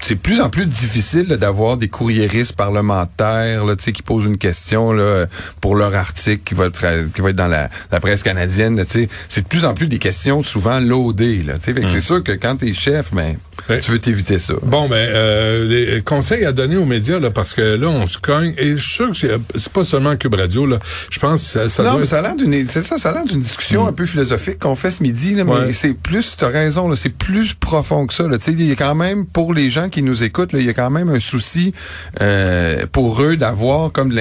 C'est 0.00 0.16
plus 0.16 0.40
en 0.40 0.50
plus 0.50 0.66
difficile 0.66 1.28
d'avoir 1.28 1.76
des 1.76 1.88
courriéristes 1.88 2.54
parlementaires 2.54 3.64
là, 3.64 3.76
qui 3.76 4.02
posent 4.02 4.26
une 4.26 4.38
question 4.38 4.92
là, 4.92 5.26
pour 5.60 5.74
leur 5.76 5.94
article 5.94 6.42
qui 6.44 6.54
va 6.54 6.66
être, 6.66 7.12
qui 7.14 7.20
va 7.20 7.30
être 7.30 7.36
dans 7.36 7.48
la, 7.48 7.70
la 7.90 8.00
presse 8.00 8.22
canadienne. 8.22 8.82
C'est 9.28 9.42
de 9.42 9.46
plus 9.46 9.64
en 9.64 9.74
plus 9.74 9.88
des 9.88 9.98
questions 9.98 10.42
souvent 10.42 10.80
loadées. 10.80 11.42
Là, 11.42 11.54
C'est 11.62 12.00
sûr 12.00 12.22
que 12.22 12.32
quand 12.32 12.56
tu 12.56 12.68
es 12.68 12.72
chef, 12.72 13.12
ben, 13.14 13.36
tu 13.80 13.90
veux 13.90 13.98
t'éviter 13.98 14.38
ça. 14.38 14.54
Bon, 14.62 14.88
ben, 14.88 14.96
euh, 14.96 15.68
des 15.68 16.02
conseils 16.02 16.44
à 16.44 16.52
donner 16.52 16.76
aux 16.76 16.84
médias, 16.84 17.18
là, 17.18 17.30
parce 17.30 17.54
que 17.54 17.76
là, 17.76 17.88
on 17.88 18.06
se 18.06 18.18
cogne. 18.18 18.54
Et 18.58 18.76
je 18.76 18.82
suis 18.82 18.94
sûr 18.94 19.12
que 19.12 19.40
c'est 19.54 19.72
pas 19.72 19.84
seulement 19.84 20.16
Cube 20.16 20.34
Radio, 20.34 20.66
là. 20.66 20.78
Je 21.10 21.18
pense 21.18 21.42
que 21.42 21.48
ça, 21.48 21.68
ça 21.68 21.82
Non, 21.82 21.98
mais 21.98 22.06
ça 22.06 22.18
a 22.18 22.22
l'air 22.22 22.36
d'une, 22.36 22.68
c'est 22.68 22.82
ça, 22.82 22.98
ça 22.98 23.10
a 23.10 23.14
l'air 23.14 23.24
d'une 23.24 23.40
discussion 23.40 23.86
un 23.86 23.92
peu 23.92 24.06
philosophique 24.06 24.58
qu'on 24.58 24.76
fait 24.76 24.90
ce 24.90 25.02
midi, 25.02 25.34
là, 25.34 25.44
mais 25.44 25.72
c'est 25.72 25.94
plus, 25.94 26.36
t'as 26.36 26.48
raison, 26.48 26.88
là, 26.88 26.96
c'est 26.96 27.10
plus 27.10 27.54
profond 27.54 28.06
que 28.06 28.14
ça, 28.14 28.26
là. 28.26 28.38
Tu 28.38 28.44
sais, 28.44 28.52
il 28.52 28.66
y 28.66 28.72
a 28.72 28.76
quand 28.76 28.94
même, 28.94 29.26
pour 29.26 29.54
les 29.54 29.70
gens 29.70 29.88
qui 29.88 30.02
nous 30.02 30.22
écoutent, 30.22 30.50
il 30.52 30.64
y 30.64 30.70
a 30.70 30.74
quand 30.74 30.90
même 30.90 31.08
un 31.08 31.20
souci, 31.20 31.72
euh, 32.20 32.86
pour 32.92 33.22
eux 33.22 33.36
d'avoir 33.36 33.92
comme 33.92 34.10
de 34.10 34.20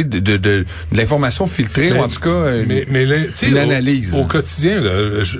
de, 0.00 0.18
de, 0.20 0.36
de, 0.36 0.64
l'information 0.92 1.46
filtrée, 1.46 1.92
ou 1.92 1.98
en 1.98 2.08
tout 2.08 2.20
cas, 2.20 2.52
mais, 2.66 2.86
mais 2.88 3.04
une 3.42 3.58
analyse. 3.58 4.14
Au, 4.14 4.24
quotidien, 4.24 4.80
là, 4.80 5.22
je, 5.22 5.38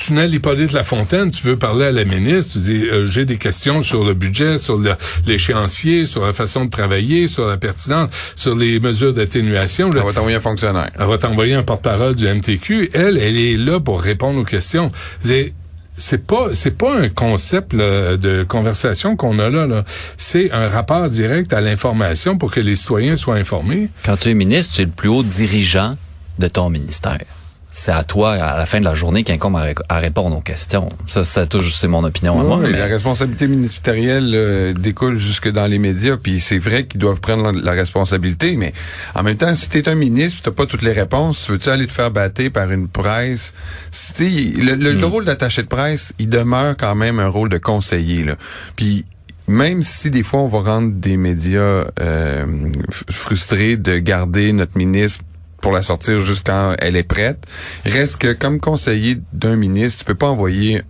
tunnel 0.00 0.34
Hippolyte 0.34 0.72
Lafontaine, 0.72 1.30
tu 1.30 1.46
veux 1.46 1.56
parler 1.56 1.84
à 1.84 1.92
la 1.92 2.04
ministre, 2.04 2.54
tu 2.54 2.58
dis 2.58 2.88
euh, 2.88 3.04
j'ai 3.04 3.26
des 3.26 3.36
questions 3.36 3.82
sur 3.82 4.02
le 4.02 4.14
budget, 4.14 4.58
sur 4.58 4.80
l'échéancier, 5.26 6.06
sur 6.06 6.24
la 6.24 6.32
façon 6.32 6.64
de 6.64 6.70
travailler, 6.70 7.28
sur 7.28 7.46
la 7.46 7.58
pertinence, 7.58 8.10
sur 8.34 8.56
les 8.56 8.80
mesures 8.80 9.12
d'atténuation. 9.12 9.90
Elle 9.92 10.02
va 10.02 10.12
t'envoyer 10.12 10.38
un 10.38 10.40
fonctionnaire. 10.40 10.88
Elle 10.98 11.06
va 11.06 11.18
t'envoyer 11.18 11.54
un 11.54 11.62
porte-parole 11.62 12.16
du 12.16 12.26
MTQ. 12.26 12.90
Elle, 12.94 13.18
elle 13.18 13.36
est 13.36 13.56
là 13.56 13.78
pour 13.78 14.00
répondre 14.00 14.40
aux 14.40 14.44
questions. 14.44 14.90
C'est 15.20 16.26
pas 16.26 16.48
c'est 16.54 16.78
pas 16.78 16.96
un 16.98 17.10
concept 17.10 17.76
de 17.76 18.42
conversation 18.44 19.16
qu'on 19.16 19.38
a 19.38 19.50
là. 19.50 19.66
là. 19.66 19.84
C'est 20.16 20.50
un 20.50 20.68
rapport 20.68 21.10
direct 21.10 21.52
à 21.52 21.60
l'information 21.60 22.38
pour 22.38 22.50
que 22.50 22.60
les 22.60 22.74
citoyens 22.74 23.16
soient 23.16 23.36
informés. 23.36 23.90
Quand 24.04 24.16
tu 24.16 24.30
es 24.30 24.34
ministre, 24.34 24.76
tu 24.76 24.82
es 24.82 24.84
le 24.86 24.90
plus 24.90 25.10
haut 25.10 25.22
dirigeant 25.22 25.98
de 26.38 26.48
ton 26.48 26.70
ministère 26.70 27.18
c'est 27.72 27.92
à 27.92 28.02
toi, 28.04 28.32
à 28.32 28.56
la 28.56 28.66
fin 28.66 28.80
de 28.80 28.84
la 28.84 28.94
journée, 28.94 29.22
qui 29.22 29.32
incombe 29.32 29.60
à, 29.88 29.98
répondre 29.98 30.36
aux 30.36 30.40
questions. 30.40 30.88
Ça, 31.06 31.24
ça 31.24 31.44
c'est 31.72 31.88
mon 31.88 32.04
opinion 32.04 32.40
à 32.40 32.42
moi. 32.42 32.68
La 32.68 32.86
responsabilité 32.86 33.46
ministérielle 33.46 34.32
euh, 34.34 34.72
découle 34.72 35.18
jusque 35.18 35.48
dans 35.48 35.66
les 35.66 35.78
médias, 35.78 36.16
puis 36.16 36.40
c'est 36.40 36.58
vrai 36.58 36.84
qu'ils 36.84 37.00
doivent 37.00 37.20
prendre 37.20 37.52
la, 37.52 37.72
responsabilité, 37.72 38.56
mais 38.56 38.72
en 39.14 39.22
même 39.22 39.36
temps, 39.36 39.54
si 39.54 39.68
tu 39.68 39.78
es 39.78 39.88
un 39.88 39.94
ministre, 39.94 40.42
tu 40.42 40.50
pas 40.50 40.66
toutes 40.66 40.82
les 40.82 40.92
réponses, 40.92 41.44
tu 41.44 41.52
veux-tu 41.52 41.68
aller 41.68 41.86
te 41.86 41.92
faire 41.92 42.10
battre 42.10 42.30
par 42.48 42.70
une 42.70 42.88
presse? 42.88 43.52
Le, 44.18 44.74
le, 44.74 44.74
le, 44.74 44.94
hmm. 44.94 45.04
rôle 45.04 45.24
d'attaché 45.24 45.62
de 45.62 45.66
presse, 45.66 46.12
il 46.18 46.28
demeure 46.28 46.76
quand 46.76 46.94
même 46.94 47.18
un 47.18 47.28
rôle 47.28 47.48
de 47.48 47.58
conseiller. 47.58 48.24
Là. 48.24 48.36
Puis 48.76 49.04
même 49.48 49.82
si 49.82 50.10
des 50.10 50.22
fois 50.22 50.40
on 50.40 50.48
va 50.48 50.60
rendre 50.60 50.92
des 50.92 51.16
médias 51.16 51.84
euh, 52.00 52.46
frustrés 53.10 53.76
de 53.76 53.98
garder 53.98 54.52
notre 54.52 54.78
ministre 54.78 55.24
pour 55.60 55.72
la 55.72 55.82
sortir 55.82 56.20
juste 56.20 56.46
quand 56.46 56.74
elle 56.78 56.96
est 56.96 57.02
prête. 57.02 57.38
Reste 57.84 58.16
que 58.18 58.32
comme 58.32 58.60
conseiller 58.60 59.18
d'un 59.32 59.56
ministre, 59.56 60.00
tu 60.00 60.04
peux 60.04 60.14
pas 60.14 60.28
envoyer 60.28 60.82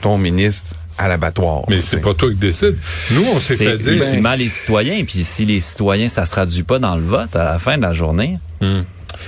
ton 0.00 0.18
ministre 0.18 0.74
à 0.98 1.08
l'abattoir. 1.08 1.64
Mais 1.68 1.80
c'est 1.80 2.00
pas 2.00 2.14
toi 2.14 2.28
qui 2.30 2.36
décide. 2.36 2.76
Nous, 3.12 3.24
on 3.34 3.38
s'est 3.38 3.56
fait 3.56 3.78
dire. 3.78 4.06
C'est 4.06 4.20
mal 4.20 4.38
les 4.38 4.48
citoyens. 4.48 5.02
Puis 5.04 5.24
si 5.24 5.46
les 5.46 5.60
citoyens, 5.60 6.08
ça 6.08 6.26
se 6.26 6.30
traduit 6.30 6.62
pas 6.62 6.78
dans 6.78 6.96
le 6.96 7.02
vote 7.02 7.34
à 7.34 7.44
la 7.44 7.58
fin 7.58 7.76
de 7.76 7.82
la 7.82 7.92
journée. 7.92 8.38
Hmm. 8.60 8.82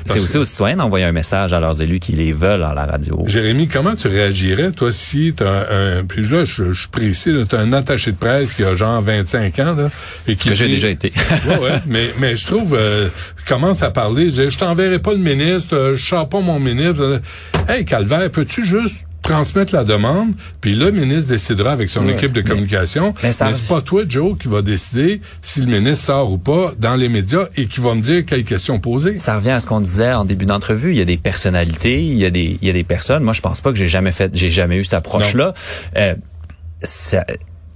C'est 0.07 0.21
aussi 0.21 0.39
aux 0.39 0.45
citoyens 0.45 0.77
d'envoyer 0.77 1.05
un 1.05 1.13
message 1.13 1.53
à 1.53 1.61
leurs 1.61 1.81
élus 1.81 2.01
qui 2.01 2.13
les 2.13 2.33
veulent 2.33 2.65
à 2.65 2.75
la 2.75 2.87
radio. 2.87 3.23
Jérémy, 3.27 3.69
comment 3.69 3.95
tu 3.95 4.09
réagirais, 4.09 4.73
toi, 4.73 4.91
si 4.93 5.35
tu 5.37 5.45
un... 5.45 6.05
Puis 6.07 6.23
là, 6.23 6.45
je, 6.45 6.73
suis 6.73 6.89
précis, 6.89 7.33
tu 7.49 7.57
as 7.57 7.61
un 7.61 7.73
attaché 7.73 8.13
de 8.13 8.17
presse 8.17 8.55
qui 8.55 8.65
a 8.65 8.75
genre 8.75 9.03
25 9.03 9.59
ans, 9.61 9.75
là, 9.77 9.91
et 10.27 10.37
qui... 10.37 10.49
Que 10.49 10.55
j'ai 10.55 10.69
déjà 10.69 10.89
été. 10.89 11.13
ouais, 11.47 11.59
ouais, 11.59 11.81
mais, 11.87 12.11
mais 12.19 12.37
je 12.37 12.47
trouve, 12.47 12.77
euh, 12.79 13.09
commence 13.47 13.83
à 13.83 13.91
parler, 13.91 14.31
je, 14.31 14.51
je 14.51 14.59
t'enverrai 14.59 14.99
pas 14.99 15.13
le 15.13 15.19
ministre, 15.19 15.77
euh, 15.77 15.95
je 15.95 16.05
sors 16.05 16.29
pas 16.29 16.41
mon 16.41 16.59
ministre. 16.59 17.21
Hey, 17.69 17.85
Calvaire, 17.85 18.31
peux-tu 18.31 18.65
juste 18.65 19.07
transmettre 19.23 19.75
la 19.75 19.85
demande, 19.85 20.33
puis 20.61 20.75
le 20.75 20.91
ministre 20.91 21.31
décidera 21.31 21.73
avec 21.73 21.89
son 21.89 22.09
équipe 22.09 22.33
de 22.33 22.43
communication. 22.43 23.15
Mais, 23.23 23.33
c'est 23.33 23.69
pas 23.69 23.81
toi, 23.81 24.03
Joe, 24.07 24.37
qui 24.39 24.49
va 24.49 24.63
décider 24.63 25.21
si 25.41 25.61
le 25.61 25.67
ministre 25.67 26.07
sort 26.07 26.33
ou 26.33 26.39
pas 26.39 26.73
dans 26.79 26.97
les 26.97 27.09
médias 27.09 27.47
et 27.57 27.67
qui 27.67 27.81
va 27.81 27.95
me 27.95 28.01
dire 28.01 28.25
quelles 28.27 28.45
questions 28.45 28.81
poser. 28.81 29.19
Ça 29.19 29.37
revient 29.37 29.51
à 29.51 29.61
ce 29.61 29.67
qu'on 29.67 29.81
disait 29.81 30.13
en 30.13 30.25
début 30.25 30.45
d'entrevue. 30.45 30.91
Il 30.91 30.99
y 30.99 31.03
a 31.03 31.05
des 31.05 31.17
personnalités, 31.17 32.03
il 32.05 32.19
y 32.19 32.25
a 32.25 32.31
des, 32.31 32.59
il 32.61 32.67
y 32.67 32.71
a 32.71 32.73
des 32.73 32.85
personnes. 32.85 33.23
Moi, 33.23 33.33
je 33.33 33.41
pense 33.41 33.61
pas 33.61 33.71
que 33.71 33.79
j'ai 33.79 33.89
jamais 33.89 34.13
fait, 34.13 34.31
j'ai 34.35 34.51
jamais 34.51 34.77
eu 34.77 34.85
cette 34.85 34.95
approche-là. 34.95 35.55
Euh, 35.97 36.15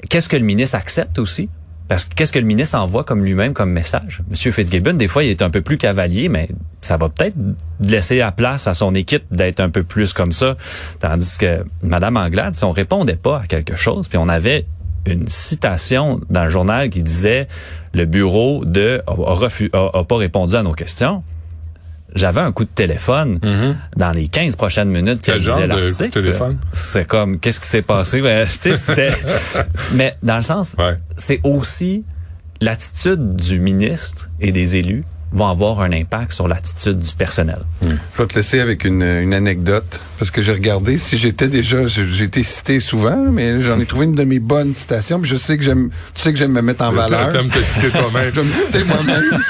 Qu'est-ce 0.09 0.29
que 0.29 0.37
le 0.37 0.45
ministre 0.45 0.77
accepte 0.77 1.19
aussi? 1.19 1.49
Parce 1.89 2.05
que 2.05 2.15
qu'est-ce 2.15 2.33
que 2.33 2.39
le 2.39 2.47
ministre 2.47 2.79
envoie 2.79 3.05
comme 3.05 3.25
lui-même 3.25 3.53
comme 3.53 3.71
message? 3.71 4.23
Monsieur 4.29 4.51
Fitzgibbon, 4.51 4.95
des 4.95 5.09
fois, 5.09 5.23
il 5.23 5.31
est 5.31 5.43
un 5.43 5.51
peu 5.51 5.61
plus 5.61 5.79
cavalier, 5.79 6.29
mais 6.29 6.49
ça 6.81 6.97
va 6.97 7.09
peut-être 7.09 7.37
laisser 7.81 8.19
la 8.19 8.33
place 8.33 8.67
à 8.67 8.75
son 8.75 8.95
équipe 8.95 9.25
d'être 9.31 9.61
un 9.61 9.71
peu 9.71 9.85
plus 9.85 10.13
comme 10.13 10.33
ça. 10.33 10.57
Tandis 10.99 11.39
que 11.39 11.65
Madame 11.83 12.17
Anglade, 12.17 12.55
si 12.55 12.65
on 12.65 12.73
répondait 12.73 13.17
pas 13.17 13.41
à 13.41 13.47
quelque 13.47 13.77
chose, 13.77 14.09
puis 14.09 14.19
on 14.19 14.29
avait 14.29 14.67
une 15.07 15.29
citation 15.29 16.21
dans 16.31 16.45
le 16.45 16.51
journal 16.51 16.91
qui 16.91 17.03
disait 17.03 17.47
le 17.95 18.05
bureau 18.07 18.65
de 18.65 19.03
a, 19.07 19.99
a 19.99 20.05
pas 20.05 20.17
répondu 20.17 20.57
à 20.57 20.63
nos 20.63 20.73
questions 20.73 21.23
j'avais 22.17 22.41
un 22.41 22.51
coup 22.51 22.65
de 22.65 22.71
téléphone 22.71 23.39
mm-hmm. 23.39 23.75
dans 23.97 24.11
les 24.11 24.29
15 24.29 24.57
prochaines 24.57 24.89
minutes 24.89 25.23
qu'elle 25.23 25.39
disait 25.39 25.67
l'article. 25.67 26.35
C'est 26.73 27.07
comme, 27.07 27.39
qu'est-ce 27.39 27.61
qui 27.61 27.69
s'est 27.69 27.83
passé? 27.83 28.21
Ben, 28.21 28.47
c'était, 28.49 29.13
mais 29.93 30.17
dans 30.23 30.37
le 30.37 30.43
sens, 30.43 30.75
c'est 31.17 31.41
aussi 31.45 32.05
l'attitude 32.61 33.37
du 33.37 33.61
ministre 33.61 34.31
et 34.41 34.51
des 34.51 34.77
élus 34.77 35.05
vont 35.33 35.49
avoir 35.49 35.81
un 35.81 35.93
impact 35.93 36.33
sur 36.33 36.49
l'attitude 36.49 36.99
du 36.99 37.13
personnel. 37.15 37.59
Hmm. 37.83 37.95
Je 38.15 38.23
vais 38.23 38.27
te 38.29 38.35
laisser 38.35 38.61
avec 38.61 38.85
une, 38.85 39.03
une 39.03 39.35
anecdote, 39.35 40.01
parce 40.19 40.31
que 40.31 40.41
j'ai 40.41 40.53
regardé, 40.53 40.99
si 40.99 41.19
j'étais 41.19 41.49
déjà, 41.49 41.87
j'ai 41.87 42.25
été 42.25 42.43
cité 42.43 42.81
souvent, 42.81 43.17
mais 43.31 43.61
j'en 43.61 43.79
ai 43.81 43.87
trouvé 43.87 44.07
une 44.07 44.15
de 44.15 44.25
mes 44.25 44.39
bonnes 44.39 44.75
citations, 44.75 45.21
puis 45.21 45.29
je 45.29 45.37
sais 45.37 45.57
que 45.57 45.63
j'aime, 45.63 45.91
tu 46.15 46.23
sais 46.23 46.33
que 46.33 46.39
j'aime 46.39 46.53
me 46.53 46.63
mettre 46.63 46.85
en 46.85 46.93
valeur. 46.93 47.33
T'aimes 47.33 47.49
te 47.49 47.63
citer 47.63 47.91
toi-même. 47.91 48.31
je 48.35 48.41
vais 48.41 48.47
me 48.47 48.53
citer 48.53 48.85
moi-même. 48.85 49.41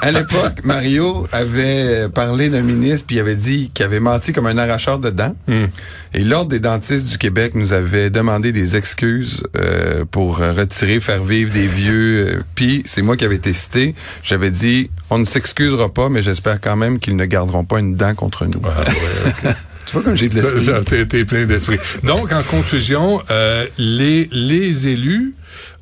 à 0.00 0.10
l'époque, 0.12 0.64
Mario 0.64 1.26
avait 1.32 2.08
parlé 2.10 2.48
d'un 2.48 2.62
ministre, 2.62 3.06
puis 3.06 3.16
il 3.16 3.20
avait 3.20 3.36
dit 3.36 3.70
qu'il 3.74 3.84
avait 3.84 4.00
menti 4.00 4.32
comme 4.32 4.46
un 4.46 4.58
arracheur 4.58 4.98
de 4.98 5.10
dents. 5.10 5.34
Hmm. 5.48 5.66
Et 6.14 6.20
l'Ordre 6.20 6.50
des 6.50 6.60
dentistes 6.60 7.08
du 7.08 7.18
Québec 7.18 7.54
nous 7.54 7.72
avait 7.72 8.10
demandé 8.10 8.52
des 8.52 8.76
excuses 8.76 9.42
euh, 9.56 10.04
pour 10.10 10.38
retirer, 10.38 11.00
faire 11.00 11.22
vivre 11.24 11.52
des 11.52 11.66
vieux. 11.66 12.26
Euh, 12.28 12.42
puis 12.54 12.82
c'est 12.86 13.02
moi 13.02 13.16
qui 13.16 13.24
avais 13.24 13.36
été 13.36 13.52
cité. 13.52 13.94
J'avais 14.22 14.50
dit 14.50 14.90
on 15.10 15.18
ne 15.18 15.24
s'excusera 15.24 15.88
pas, 15.88 16.08
mais 16.08 16.22
j'espère 16.22 16.60
quand 16.60 16.76
même 16.76 16.98
qu'ils 16.98 17.16
ne 17.16 17.24
garderont 17.24 17.64
pas 17.64 17.78
une 17.78 17.94
dent 17.94 18.14
contre 18.14 18.46
nous. 18.46 18.60
Ah, 18.64 18.84
tu 19.86 19.92
vois 19.92 20.02
comme 20.02 20.16
j'ai 20.16 20.28
de 20.28 20.34
l'esprit. 20.34 21.06
T'es 21.06 21.24
plein 21.24 21.46
d'esprit. 21.46 21.78
Donc, 22.02 22.32
en 22.32 22.42
conclusion, 22.42 23.20
euh, 23.30 23.66
les, 23.78 24.28
les 24.32 24.88
élus 24.88 25.34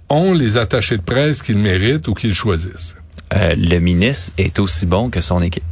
ont 0.09 0.33
les 0.33 0.57
attachés 0.57 0.97
de 0.97 1.03
presse 1.03 1.43
qu'ils 1.43 1.59
méritent 1.59 2.07
ou 2.09 2.15
qu'ils 2.15 2.35
choisissent. 2.35 2.97
Euh, 3.35 3.55
le 3.57 3.79
ministre 3.81 4.33
est 4.39 4.59
aussi 4.61 4.87
bon 4.87 5.11
que 5.11 5.21
son 5.21 5.43
équipe. 5.43 5.65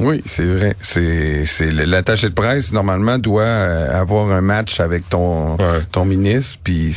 Oui, 0.00 0.22
c'est 0.24 0.46
vrai. 0.46 0.74
C'est, 0.80 1.44
c'est 1.44 1.70
l'attaché 1.70 2.30
de 2.30 2.34
presse 2.34 2.72
normalement 2.72 3.18
doit 3.18 3.42
euh, 3.42 4.00
avoir 4.00 4.30
un 4.32 4.40
match 4.40 4.80
avec 4.80 5.08
ton 5.10 5.58
ton 5.92 6.06
ministre, 6.06 6.58
puis 6.64 6.96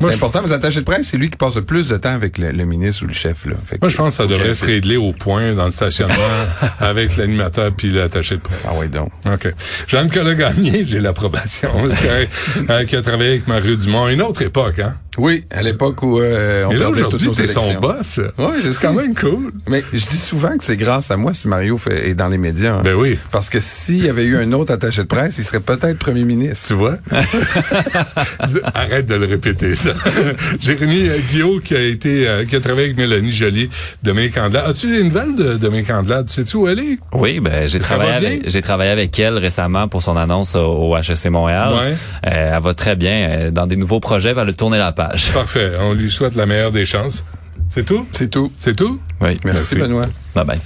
c'est 0.00 0.16
important, 0.16 0.40
mais 0.42 0.48
l'attaché 0.48 0.80
de 0.80 0.84
presse, 0.84 1.08
c'est 1.08 1.16
lui 1.16 1.30
qui 1.30 1.36
passe 1.36 1.56
le 1.56 1.62
plus 1.62 1.88
de 1.88 1.96
temps 1.96 2.14
avec 2.14 2.38
le, 2.38 2.64
ministre 2.64 3.04
ou 3.04 3.06
le 3.06 3.12
chef. 3.12 3.44
Là. 3.46 3.54
Moi, 3.80 3.90
je 3.90 3.96
pense 3.96 4.16
que 4.16 4.22
ça 4.22 4.26
devrait 4.26 4.54
se 4.54 4.64
régler 4.64 4.96
au 4.96 5.12
point 5.12 5.52
dans 5.52 5.66
le 5.66 5.70
stationnement 5.70 6.14
avec 6.80 7.16
l'animateur 7.16 7.70
puis 7.72 7.90
l'attaché 7.90 8.36
de 8.36 8.40
presse. 8.40 8.64
Ah 8.66 8.72
oui, 8.80 8.88
donc. 8.88 9.10
OK. 9.26 9.52
Jeanne-Claude 9.86 10.36
Gagné, 10.36 10.84
j'ai 10.86 11.00
l'approbation. 11.00 11.70
euh, 12.70 12.84
qui 12.84 12.96
a 12.96 13.02
travaillé 13.02 13.30
avec 13.30 13.46
Marie 13.46 13.76
Dumont. 13.76 14.08
Une 14.08 14.22
autre 14.22 14.42
époque, 14.42 14.78
hein? 14.78 14.96
Oui, 15.18 15.44
à 15.50 15.62
l'époque 15.62 16.02
où 16.02 16.20
euh, 16.20 16.64
on 16.66 16.70
Et 16.70 16.76
là, 16.76 16.88
aujourd'hui, 16.88 17.30
t'es 17.32 17.48
son 17.48 17.74
boss. 17.74 18.20
Oui, 18.38 18.56
c'est 18.62 18.80
quand 18.80 18.94
même 18.94 19.14
cool. 19.14 19.52
Mais 19.68 19.82
je 19.92 20.06
dis 20.06 20.16
souvent 20.16 20.56
que 20.56 20.64
c'est 20.64 20.76
grâce 20.76 21.10
à 21.10 21.16
moi 21.16 21.34
si 21.34 21.48
Mario 21.48 21.76
fait, 21.78 22.10
est 22.10 22.14
dans 22.14 22.28
les 22.28 22.38
médias. 22.38 22.76
Hein. 22.76 22.82
Ben 22.84 22.94
oui. 22.94 23.18
Parce 23.30 23.50
que 23.50 23.60
s'il 23.60 24.04
y 24.04 24.08
avait 24.08 24.24
eu 24.24 24.36
un 24.36 24.52
autre 24.52 24.72
attaché 24.72 25.02
de 25.02 25.06
presse, 25.06 25.38
il 25.38 25.44
serait 25.44 25.60
peut-être 25.60 25.98
premier 25.98 26.24
ministre. 26.24 26.68
Tu 26.68 26.74
vois? 26.74 26.96
Arrête 28.74 29.06
de 29.06 29.14
le 29.14 29.26
répéter, 29.26 29.74
ça. 29.74 29.90
Jérémy 30.60 31.08
Guillaume 31.30 31.60
qui 31.60 31.74
a 31.74 31.82
été 31.82 32.28
euh, 32.28 32.44
qui 32.44 32.56
a 32.56 32.60
travaillé 32.60 32.86
avec 32.86 32.96
Mélanie 32.96 33.32
Joly, 33.32 33.68
Dominique 34.02 34.36
Andelade. 34.38 34.70
As-tu 34.70 34.90
des 34.90 35.02
nouvelles 35.02 35.34
de 35.34 35.54
Dominique 35.54 35.90
Andelade? 35.90 36.30
Sais-tu 36.30 36.56
où 36.56 36.68
elle 36.68 36.78
est? 36.78 36.98
Oui, 37.12 37.40
ben 37.40 37.68
j'ai 37.68 37.80
travaillé 37.80 38.12
avec, 38.12 38.48
j'ai 38.48 38.62
travaillé 38.62 38.90
avec 38.90 39.18
elle 39.18 39.38
récemment 39.38 39.88
pour 39.88 40.02
son 40.02 40.16
annonce 40.16 40.54
au, 40.54 40.96
HEC 40.96 41.26
Montréal. 41.30 41.72
Ouais. 41.72 41.94
Euh, 42.26 42.56
elle 42.56 42.62
va 42.62 42.74
très 42.74 42.96
bien 42.96 43.28
euh, 43.28 43.50
dans 43.50 43.66
des 43.66 43.76
nouveaux 43.76 44.00
projets, 44.00 44.30
elle 44.30 44.36
va 44.36 44.44
le 44.44 44.52
tourner 44.52 44.78
la 44.78 44.92
page. 45.00 45.32
Parfait. 45.32 45.72
On 45.80 45.94
lui 45.94 46.10
souhaite 46.10 46.34
la 46.34 46.46
meilleure 46.46 46.72
des 46.72 46.84
chances. 46.84 47.24
C'est 47.68 47.84
tout? 47.84 48.06
C'est 48.12 48.28
tout. 48.28 48.52
C'est 48.56 48.76
tout? 48.76 49.00
Oui. 49.20 49.38
Merci, 49.44 49.76
Merci. 49.76 49.76
Benoît. 49.76 50.06
Bye 50.34 50.44
bye. 50.44 50.60